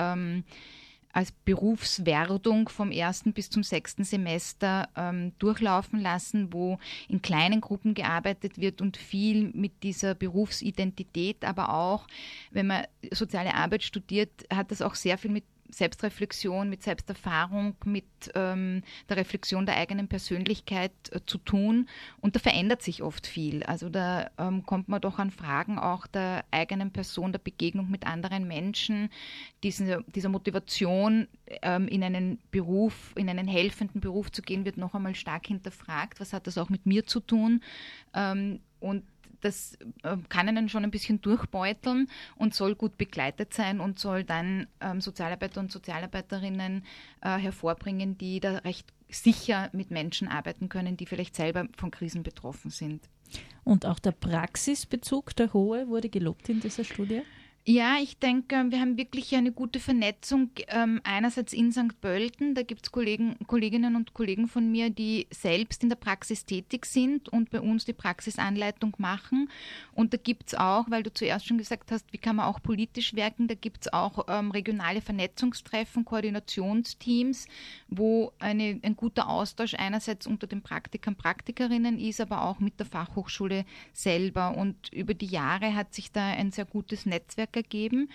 als 1.13 1.33
Berufswerdung 1.33 2.69
vom 2.69 2.91
ersten 2.91 3.33
bis 3.33 3.51
zum 3.51 3.63
sechsten 3.63 4.05
Semester 4.05 4.89
ähm, 4.97 5.33
durchlaufen 5.39 6.01
lassen, 6.01 6.53
wo 6.53 6.79
in 7.09 7.23
kleinen 7.23 7.61
Gruppen 7.61 7.95
gearbeitet 7.95 8.59
wird 8.59 8.81
und 8.81 8.97
viel 8.97 9.51
mit 9.55 9.83
dieser 9.83 10.15
Berufsidentität, 10.15 11.45
aber 11.45 11.75
auch, 11.75 12.07
wenn 12.51 12.67
man 12.67 12.85
soziale 13.11 13.55
Arbeit 13.55 13.83
studiert, 13.83 14.31
hat 14.53 14.71
das 14.71 14.83
auch 14.83 14.95
sehr 14.95 15.19
viel 15.19 15.31
mit 15.31 15.45
Selbstreflexion, 15.71 16.69
mit 16.69 16.83
Selbsterfahrung, 16.83 17.77
mit 17.85 18.05
ähm, 18.35 18.83
der 19.09 19.17
Reflexion 19.17 19.67
der 19.67 19.77
eigenen 19.77 20.09
Persönlichkeit 20.09 20.93
äh, 21.11 21.21
zu 21.27 21.39
tun. 21.39 21.89
Und 22.21 22.37
da 22.37 22.41
verändert 22.41 22.83
sich 22.83 23.03
oft 23.03 23.27
viel. 23.27 23.63
Also 23.63 23.89
da 23.89 24.31
ähm, 24.39 24.65
kommt 24.65 24.89
man 24.89 25.01
doch 25.01 25.19
an 25.19 25.31
Fragen 25.31 25.79
auch 25.79 26.07
der 26.07 26.45
eigenen 26.51 26.91
Person, 26.91 27.33
der 27.33 27.39
Begegnung 27.39 27.91
mit 27.91 28.07
anderen 28.07 28.47
Menschen, 28.47 29.11
diese, 29.63 30.05
dieser 30.15 30.29
Motivation, 30.29 31.29
ähm, 31.63 31.89
in 31.89 32.03
einen 32.03 32.39
Beruf, 32.51 33.13
in 33.17 33.29
einen 33.29 33.49
helfenden 33.49 34.01
Beruf 34.01 34.33
zu 34.33 34.43
gehen, 34.43 34.65
wird 34.65 34.77
noch 34.77 34.95
einmal 34.95 35.15
stark 35.15 35.47
hinterfragt. 35.47 36.21
Was 36.21 36.33
hat 36.33 36.47
das 36.47 36.59
auch 36.59 36.69
mit 36.69 36.87
mir 36.87 37.07
zu 37.07 37.21
tun? 37.21 37.63
Ähm, 38.15 38.61
und 38.81 39.05
das 39.41 39.79
äh, 40.03 40.17
kann 40.29 40.49
einen 40.49 40.69
schon 40.69 40.85
ein 40.85 40.91
bisschen 40.91 41.21
durchbeuteln 41.21 42.09
und 42.37 42.55
soll 42.55 42.75
gut 42.75 42.99
begleitet 42.99 43.55
sein 43.55 43.81
und 43.81 43.99
soll 43.99 44.25
dann 44.25 44.67
ähm, 44.81 45.01
Sozialarbeiter 45.01 45.61
und 45.61 45.73
Sozialarbeiterinnen 45.73 46.85
äh, 47.21 47.39
hervorbringen, 47.39 48.19
die 48.19 48.41
da 48.41 48.59
recht 48.59 48.93
sicher 49.09 49.71
mit 49.73 49.91
Menschen 49.91 50.29
arbeiten 50.29 50.69
können, 50.69 50.97
die 50.97 51.07
vielleicht 51.07 51.37
selber 51.37 51.67
von 51.77 51.91
Krisen 51.91 52.23
betroffen 52.23 52.71
sind. 52.71 53.09
Und 53.65 53.87
auch 53.87 53.99
der 53.99 54.13
Praxisbezug, 54.13 55.37
der 55.37 55.53
hohe, 55.53 55.89
wurde 55.89 56.09
gelobt 56.09 56.49
in 56.49 56.61
dieser 56.61 56.85
Studie? 56.85 57.23
Ja, 57.71 57.99
ich 58.01 58.19
denke, 58.19 58.65
wir 58.71 58.81
haben 58.81 58.97
wirklich 58.97 59.37
eine 59.37 59.53
gute 59.53 59.79
Vernetzung. 59.79 60.53
Ähm, 60.69 61.03
einerseits 61.05 61.53
in 61.53 61.71
St. 61.71 62.01
Pölten, 62.01 62.55
da 62.55 62.63
gibt 62.63 62.87
es 62.87 62.93
Kolleginnen 62.93 63.95
und 63.95 64.15
Kollegen 64.15 64.49
von 64.49 64.73
mir, 64.73 64.89
die 64.89 65.27
selbst 65.31 65.83
in 65.83 65.91
der 65.91 65.97
Praxis 65.97 66.47
tätig 66.47 66.87
sind 66.87 67.29
und 67.29 67.51
bei 67.51 67.61
uns 67.61 67.85
die 67.85 67.93
Praxisanleitung 67.93 68.97
machen. 68.97 69.51
Und 69.93 70.15
da 70.15 70.17
gibt 70.17 70.47
es 70.47 70.55
auch, 70.55 70.91
weil 70.91 71.03
du 71.03 71.13
zuerst 71.13 71.47
schon 71.47 71.59
gesagt 71.59 71.93
hast, 71.93 72.11
wie 72.11 72.17
kann 72.17 72.37
man 72.37 72.47
auch 72.47 72.63
politisch 72.63 73.15
wirken, 73.15 73.49
da 73.49 73.55
gibt 73.55 73.83
es 73.83 73.93
auch 73.93 74.25
ähm, 74.29 74.51
regionale 74.51 75.03
Vernetzungstreffen, 75.03 76.07
Koordinationsteams, 76.07 77.49
wo 77.89 78.33
eine, 78.39 78.81
ein 78.83 78.97
guter 78.97 79.29
Austausch 79.29 79.75
einerseits 79.75 80.27
unter 80.27 80.47
den 80.47 80.63
Praktikern, 80.63 81.17
Praktikerinnen 81.17 81.99
ist, 81.99 82.23
aber 82.23 82.45
auch 82.45 82.61
mit 82.61 82.81
der 82.81 82.87
Fachhochschule 82.87 83.67
selber. 83.93 84.57
Und 84.57 84.91
über 84.91 85.13
die 85.13 85.27
Jahre 85.27 85.75
hat 85.75 85.93
sich 85.93 86.11
da 86.11 86.29
ein 86.29 86.51
sehr 86.51 86.65
gutes 86.65 87.05
Netzwerk 87.05 87.58
ergeben. 87.59 88.09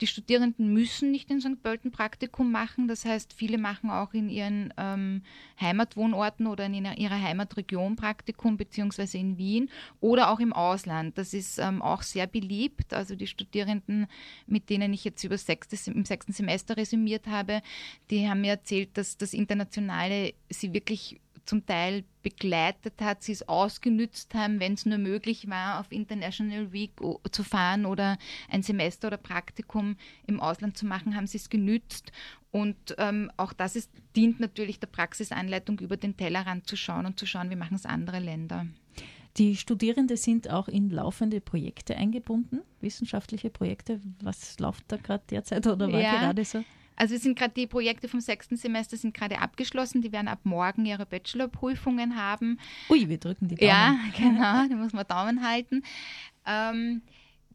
Die 0.00 0.08
Studierenden 0.08 0.72
müssen 0.72 1.12
nicht 1.12 1.30
in 1.30 1.40
St. 1.40 1.62
Pölten 1.62 1.92
Praktikum 1.92 2.50
machen. 2.50 2.88
Das 2.88 3.04
heißt, 3.04 3.32
viele 3.32 3.58
machen 3.58 3.90
auch 3.90 4.12
in 4.12 4.28
ihren 4.28 4.74
ähm, 4.76 5.22
Heimatwohnorten 5.60 6.48
oder 6.48 6.66
in 6.66 6.74
ihrer 6.74 7.22
Heimatregion 7.22 7.94
Praktikum, 7.94 8.56
beziehungsweise 8.56 9.18
in 9.18 9.38
Wien 9.38 9.70
oder 10.00 10.30
auch 10.30 10.40
im 10.40 10.52
Ausland. 10.52 11.16
Das 11.16 11.32
ist 11.32 11.58
ähm, 11.58 11.80
auch 11.80 12.02
sehr 12.02 12.26
beliebt. 12.26 12.92
Also 12.92 13.14
die 13.14 13.28
Studierenden, 13.28 14.08
mit 14.46 14.68
denen 14.68 14.92
ich 14.92 15.04
jetzt 15.04 15.22
über 15.22 15.38
sechste, 15.38 15.76
im 15.90 16.04
sechsten 16.04 16.32
Semester 16.32 16.76
resümiert 16.76 17.28
habe, 17.28 17.62
die 18.10 18.28
haben 18.28 18.40
mir 18.40 18.50
erzählt, 18.50 18.98
dass 18.98 19.16
das 19.16 19.32
Internationale 19.32 20.34
sie 20.50 20.72
wirklich 20.72 21.20
zum 21.44 21.66
Teil 21.66 22.04
begleitet 22.22 23.00
hat, 23.00 23.22
sie 23.22 23.32
es 23.32 23.48
ausgenützt 23.48 24.34
haben, 24.34 24.60
wenn 24.60 24.74
es 24.74 24.86
nur 24.86 24.98
möglich 24.98 25.48
war, 25.48 25.80
auf 25.80 25.92
International 25.92 26.72
Week 26.72 26.92
zu 27.30 27.42
fahren 27.44 27.86
oder 27.86 28.18
ein 28.48 28.62
Semester 28.62 29.08
oder 29.08 29.16
Praktikum 29.16 29.96
im 30.26 30.40
Ausland 30.40 30.76
zu 30.76 30.86
machen, 30.86 31.14
haben 31.16 31.26
sie 31.26 31.38
es 31.38 31.50
genützt. 31.50 32.12
Und 32.50 32.94
ähm, 32.98 33.30
auch 33.36 33.52
das 33.52 33.76
ist, 33.76 33.90
dient 34.16 34.40
natürlich 34.40 34.78
der 34.78 34.86
Praxisanleitung, 34.86 35.80
über 35.80 35.96
den 35.96 36.16
Tellerrand 36.16 36.66
zu 36.66 36.76
schauen 36.76 37.06
und 37.06 37.18
zu 37.18 37.26
schauen, 37.26 37.50
wie 37.50 37.56
machen 37.56 37.74
es 37.74 37.84
andere 37.84 38.20
Länder. 38.20 38.66
Die 39.36 39.56
Studierenden 39.56 40.16
sind 40.16 40.48
auch 40.48 40.68
in 40.68 40.90
laufende 40.90 41.40
Projekte 41.40 41.96
eingebunden, 41.96 42.60
wissenschaftliche 42.80 43.50
Projekte. 43.50 44.00
Was 44.22 44.58
läuft 44.60 44.84
da 44.88 44.96
gerade 44.96 45.24
derzeit 45.28 45.66
oder 45.66 45.92
war 45.92 46.00
ja. 46.00 46.20
gerade 46.20 46.44
so? 46.44 46.62
Also 46.96 47.16
sind 47.16 47.38
gerade 47.38 47.54
die 47.54 47.66
Projekte 47.66 48.08
vom 48.08 48.20
sechsten 48.20 48.56
Semester 48.56 48.96
sind 48.96 49.14
gerade 49.14 49.40
abgeschlossen. 49.40 50.02
Die 50.02 50.12
werden 50.12 50.28
ab 50.28 50.40
morgen 50.44 50.84
ihre 50.86 51.06
Bachelorprüfungen 51.06 52.16
haben. 52.16 52.58
Ui, 52.88 53.08
wir 53.08 53.18
drücken 53.18 53.48
die 53.48 53.56
Daumen. 53.56 53.68
Ja, 53.68 53.96
genau, 54.16 54.68
da 54.68 54.76
muss 54.76 54.92
man 54.92 55.06
Daumen 55.06 55.46
halten. 55.46 55.82
Ähm, 56.46 57.02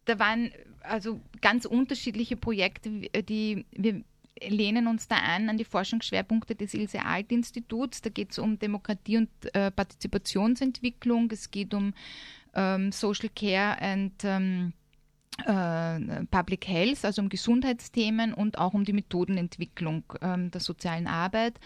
da 0.06 0.20
waren 0.20 0.52
also 0.82 1.22
ganz 1.42 1.66
unterschiedliche 1.66 2.36
Projekte, 2.36 2.90
die 2.90 3.66
wir 3.72 4.04
lehnen 4.42 4.88
uns 4.88 5.08
da 5.08 5.18
an 5.18 5.50
an 5.50 5.58
die 5.58 5.66
Forschungsschwerpunkte 5.66 6.56
des 6.56 6.74
Ilse 6.74 7.06
Alt 7.06 7.32
Instituts. 7.32 8.02
Da 8.02 8.10
geht 8.10 8.32
es 8.32 8.40
um 8.40 8.58
Demokratie 8.58 9.18
und 9.18 9.30
äh, 9.54 9.72
Partizipationsentwicklung. 9.72 11.30
Es 11.32 11.52
geht 11.52 11.74
um 11.74 11.94
ähm, 12.54 12.92
Social 12.92 13.30
Care 13.30 13.82
and 13.82 14.14
ähm, 14.24 14.74
äh, 14.74 14.79
Public 15.38 16.68
Health, 16.68 17.06
also 17.06 17.22
um 17.22 17.30
Gesundheitsthemen 17.30 18.34
und 18.34 18.58
auch 18.58 18.74
um 18.74 18.84
die 18.84 18.94
Methodenentwicklung 18.94 20.04
ähm, 20.22 20.52
der 20.52 20.62
sozialen 20.62 21.08
Arbeit. 21.08 21.60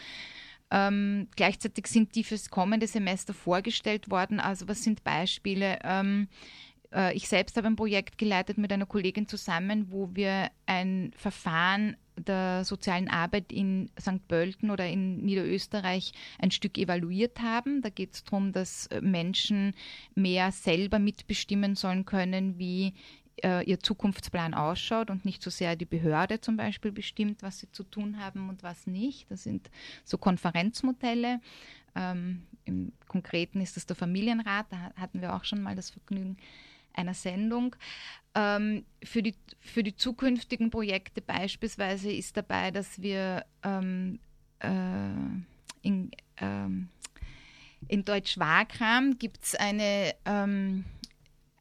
Ähm, 0.72 1.28
gleichzeitig 1.36 1.88
sind 1.88 2.16
die 2.16 2.24
fürs 2.24 2.50
kommende 2.50 2.88
Semester 2.88 3.34
vorgestellt 3.34 4.10
worden. 4.10 4.40
Also 4.40 4.68
was 4.68 4.84
sind 4.84 5.04
Beispiele? 5.04 5.80
Ähm, 5.84 6.28
äh, 6.94 7.16
ich 7.16 7.28
selbst 7.28 7.58
habe 7.58 7.68
ein 7.68 7.76
Projekt 7.76 8.18
geleitet 8.18 8.58
mit 8.58 8.72
einer 8.72 8.86
Kollegin 8.86 9.28
zusammen, 9.28 9.92
wo 9.92 10.10
wir 10.14 10.50
ein 10.66 11.12
Verfahren 11.16 11.98
der 12.18 12.64
sozialen 12.64 13.08
Arbeit 13.08 13.52
in 13.52 13.90
St. 14.00 14.28
Pölten 14.28 14.70
oder 14.70 14.88
in 14.88 15.18
Niederösterreich 15.18 16.12
ein 16.40 16.52
Stück 16.52 16.78
evaluiert 16.78 17.40
haben. 17.42 17.82
Da 17.82 17.90
geht 17.90 18.14
es 18.14 18.24
darum, 18.24 18.52
dass 18.52 18.88
Menschen 19.02 19.74
mehr 20.14 20.52
selber 20.52 21.00
mitbestimmen 21.00 21.76
sollen 21.76 22.06
können, 22.06 22.60
wie 22.60 22.94
äh, 23.42 23.64
ihr 23.64 23.80
Zukunftsplan 23.80 24.54
ausschaut 24.54 25.10
und 25.10 25.26
nicht 25.26 25.42
so 25.42 25.50
sehr 25.50 25.76
die 25.76 25.86
Behörde 25.86 26.42
zum 26.42 26.58
Beispiel 26.58 26.92
bestimmt, 26.92 27.42
was 27.42 27.60
sie 27.60 27.72
zu 27.72 27.84
tun 27.84 28.20
haben 28.20 28.50
und 28.50 28.64
was 28.64 28.88
nicht. 28.88 29.30
Das 29.32 29.44
sind 29.44 29.70
so 30.04 30.18
Konferenzmodelle. 30.18 31.40
Ähm, 31.96 32.44
Im 32.66 32.92
Konkreten 33.08 33.62
ist 33.62 33.78
das 33.78 33.86
der 33.86 33.96
Familienrat, 33.96 34.68
da 34.70 34.92
hatten 34.96 35.22
wir 35.22 35.36
auch 35.36 35.44
schon 35.44 35.62
mal 35.62 35.76
das 35.76 35.90
Vergnügen 35.90 36.38
einer 36.94 37.14
Sendung. 37.14 37.76
Ähm, 38.36 38.86
für, 39.04 39.22
die, 39.22 39.36
für 39.60 39.84
die 39.84 39.96
zukünftigen 39.96 40.70
Projekte 40.70 41.22
beispielsweise 41.22 42.12
ist 42.12 42.38
dabei, 42.38 42.72
dass 42.72 43.02
wir 43.02 43.46
ähm, 43.64 44.20
äh, 44.60 44.68
in, 45.82 46.12
ähm, 46.38 46.90
in 47.88 48.06
Deutsch-Wagram 48.06 49.18
gibt 49.18 49.44
es 49.44 49.56
eine 49.56 50.16
ähm, 50.26 50.86
äh, 50.86 51.03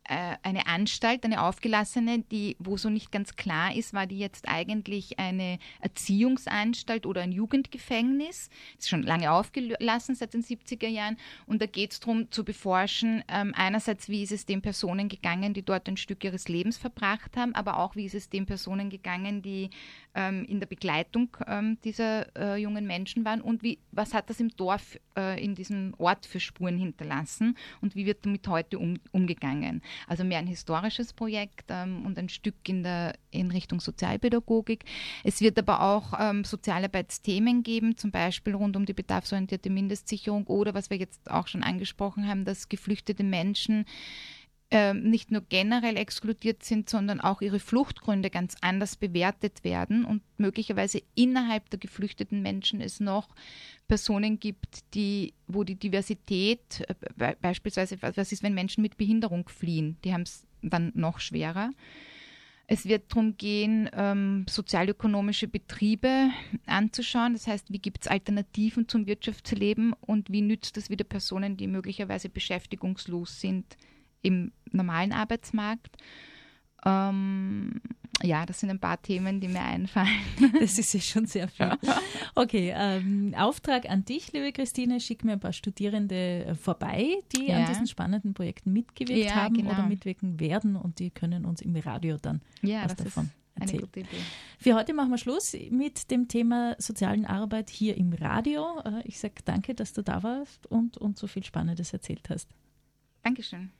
eine 0.05 0.67
Anstalt, 0.67 1.25
eine 1.25 1.43
aufgelassene, 1.43 2.21
die, 2.31 2.57
wo 2.59 2.77
so 2.77 2.91
nicht 2.91 3.13
ganz 3.13 3.37
klar 3.37 3.75
ist, 3.75 3.95
war 3.95 4.07
die 4.07 4.19
jetzt 4.19 4.49
eigentlich 4.49 5.19
eine 5.19 5.59
Erziehungsanstalt 5.81 7.07
oder 7.07 7.23
ein 7.23 7.33
Jugendgefängnis. 7.33 8.51
Ist 8.79 8.89
schon 8.89 9.03
lange 9.03 9.31
aufgelassen, 9.31 10.15
seit 10.15 10.35
den 10.35 10.43
70er 10.43 10.89
Jahren. 10.89 11.17
Und 11.47 11.63
da 11.63 11.67
geht 11.67 11.93
es 11.93 12.01
darum 12.01 12.31
zu 12.31 12.45
beforschen, 12.45 13.23
ähm, 13.29 13.53
einerseits, 13.57 14.09
wie 14.09 14.23
ist 14.23 14.33
es 14.33 14.47
den 14.47 14.63
Personen 14.63 15.09
gegangen, 15.09 15.55
die 15.55 15.63
dort 15.63 15.89
ein 15.89 15.97
Stück 15.97 16.25
ihres 16.25 16.49
Lebens 16.49 16.77
verbracht 16.79 17.37
haben, 17.37 17.55
aber 17.55 17.79
auch, 17.79 17.97
wie 17.97 18.07
ist 18.07 18.15
es 18.15 18.29
den 18.29 18.47
Personen 18.47 18.91
gegangen, 18.91 19.43
die 19.43 19.71
ähm, 20.15 20.45
in 20.45 20.61
der 20.61 20.67
Begleitung 20.67 21.37
ähm, 21.47 21.79
dieser 21.85 22.37
äh, 22.37 22.57
jungen 22.57 22.87
Menschen 22.87 23.25
waren 23.25 23.41
und 23.41 23.63
wie, 23.63 23.79
was 23.93 24.15
hat 24.15 24.29
das 24.31 24.41
im 24.41 24.51
Dorf, 24.51 24.99
äh, 25.17 25.43
in 25.43 25.55
diesem 25.55 25.95
Ort 25.99 26.27
für 26.27 26.41
Spuren 26.41 26.79
hinterlassen 26.79 27.57
und 27.81 27.95
wie 27.95 28.07
wird 28.07 28.25
damit 28.25 28.47
heute 28.49 28.79
um, 28.79 28.99
umgegangen. 29.13 29.83
Also 30.07 30.25
mehr 30.25 30.39
ein 30.39 30.47
historisches 30.47 31.13
Projekt 31.13 31.67
ähm, 31.69 32.05
und 32.05 32.19
ein 32.19 32.29
Stück 32.29 32.69
in, 32.69 32.83
der, 32.83 33.15
in 33.31 33.51
Richtung 33.51 33.81
Sozialpädagogik. 33.81 34.85
Es 35.25 35.41
wird 35.41 35.59
aber 35.59 35.83
auch 35.83 36.13
ähm, 36.19 36.45
Sozialarbeitsthemen 36.45 37.63
geben, 37.63 37.97
zum 37.97 38.11
Beispiel 38.11 38.55
rund 38.55 38.77
um 38.77 38.87
die 38.87 38.93
bedarfsorientierte 38.93 39.71
Mindestsicherung 39.71 40.47
oder 40.47 40.75
was 40.75 40.91
wir 40.91 40.97
jetzt 40.97 41.31
auch 41.31 41.47
schon 41.47 41.63
angesprochen 41.63 42.29
haben, 42.29 42.45
dass 42.45 42.69
geflüchtete 42.69 43.25
Menschen 43.25 43.85
ähm, 44.75 45.03
nicht 45.03 45.31
nur 45.31 45.43
generell 45.43 45.99
exkludiert 45.99 46.63
sind, 46.63 46.89
sondern 46.89 47.21
auch 47.21 47.43
ihre 47.43 47.61
Fluchtgründe 47.61 48.31
ganz 48.31 48.57
anders 48.63 48.97
bewertet 48.97 49.65
werden 49.65 50.07
und 50.07 50.23
möglicherweise 50.39 51.03
innerhalb 51.15 51.69
der 51.69 51.79
geflüchteten 51.79 52.41
Menschen 52.41 52.81
es 52.81 52.99
noch 52.99 53.29
Personen 53.87 54.41
gibt, 54.41 54.95
die, 54.95 55.35
wo 55.47 55.63
die 55.63 55.75
Diversität, 55.75 56.87
äh, 57.19 57.35
beispielsweise, 57.43 57.99
was 58.01 58.33
ist, 58.33 58.43
wenn 58.43 58.55
Menschen 58.55 58.81
mit 58.81 58.97
Behinderung 58.97 59.47
fliehen, 59.51 59.99
die 60.07 60.15
haben 60.15 60.23
es 60.23 60.47
dann 60.63 60.91
noch 60.95 61.21
schwerer. 61.21 61.73
Es 62.67 62.87
wird 62.87 63.13
darum 63.13 63.37
gehen, 63.37 63.91
ähm, 63.93 64.47
sozialökonomische 64.49 65.49
Betriebe 65.49 66.31
anzuschauen. 66.65 67.35
Das 67.35 67.47
heißt, 67.47 67.71
wie 67.71 67.79
gibt 67.79 68.07
es 68.07 68.09
Alternativen 68.11 68.89
zum 68.89 69.07
Wirtschaftsleben 69.07 69.93
und 70.01 70.33
wie 70.33 70.41
nützt 70.41 70.79
das 70.79 70.89
wieder 70.89 71.05
Personen, 71.05 71.59
die 71.59 71.67
möglicherweise 71.67 72.31
beschäftigungslos 72.31 73.39
sind, 73.39 73.77
im 74.23 74.53
normalen 74.71 75.13
Arbeitsmarkt. 75.13 75.97
Ähm, 76.85 77.81
ja, 78.23 78.47
das 78.47 78.61
sind 78.61 78.71
ein 78.71 78.79
paar 78.79 79.01
Themen, 79.01 79.41
die 79.41 79.49
mir 79.49 79.63
einfallen. 79.63 80.09
Das 80.61 80.79
ist 80.79 80.95
ja 80.95 81.01
schon 81.01 81.27
sehr 81.27 81.49
viel. 81.49 81.73
Okay, 82.35 82.73
ähm, 82.75 83.35
Auftrag 83.37 83.89
an 83.89 84.05
dich, 84.05 84.33
liebe 84.33 84.53
Christine, 84.53 85.01
schick 85.01 85.25
mir 85.25 85.33
ein 85.33 85.41
paar 85.41 85.53
Studierende 85.53 86.57
vorbei, 86.61 87.19
die 87.35 87.47
ja. 87.47 87.59
an 87.59 87.67
diesen 87.67 87.87
spannenden 87.87 88.35
Projekten 88.35 88.73
mitgewirkt 88.73 89.31
ja, 89.31 89.35
haben 89.35 89.55
genau. 89.55 89.71
oder 89.71 89.87
mitwirken 89.87 90.39
werden 90.41 90.77
und 90.77 90.99
die 90.99 91.11
können 91.11 91.45
uns 91.45 91.61
im 91.61 91.75
Radio 91.77 92.17
dann 92.21 92.43
ja, 92.63 92.85
was 92.85 92.97
davon 92.97 93.31
erzählen. 93.55 93.89
Für 94.59 94.75
heute 94.75 94.95
machen 94.95 95.11
wir 95.11 95.19
Schluss 95.19 95.57
mit 95.71 96.11
dem 96.11 96.29
Thema 96.29 96.77
sozialen 96.79 97.27
Arbeit 97.27 97.71
hier 97.71 97.97
im 97.97 98.13
Radio. 98.13 98.81
Äh, 98.85 99.03
ich 99.05 99.19
sage 99.19 99.35
danke, 99.45 99.75
dass 99.75 99.93
du 99.93 100.03
da 100.03 100.23
warst 100.23 100.67
und, 100.67 100.97
und 100.97 101.19
so 101.19 101.27
viel 101.27 101.45
Spannendes 101.45 101.93
erzählt 101.93 102.29
hast. 102.31 102.49
Dankeschön. 103.23 103.73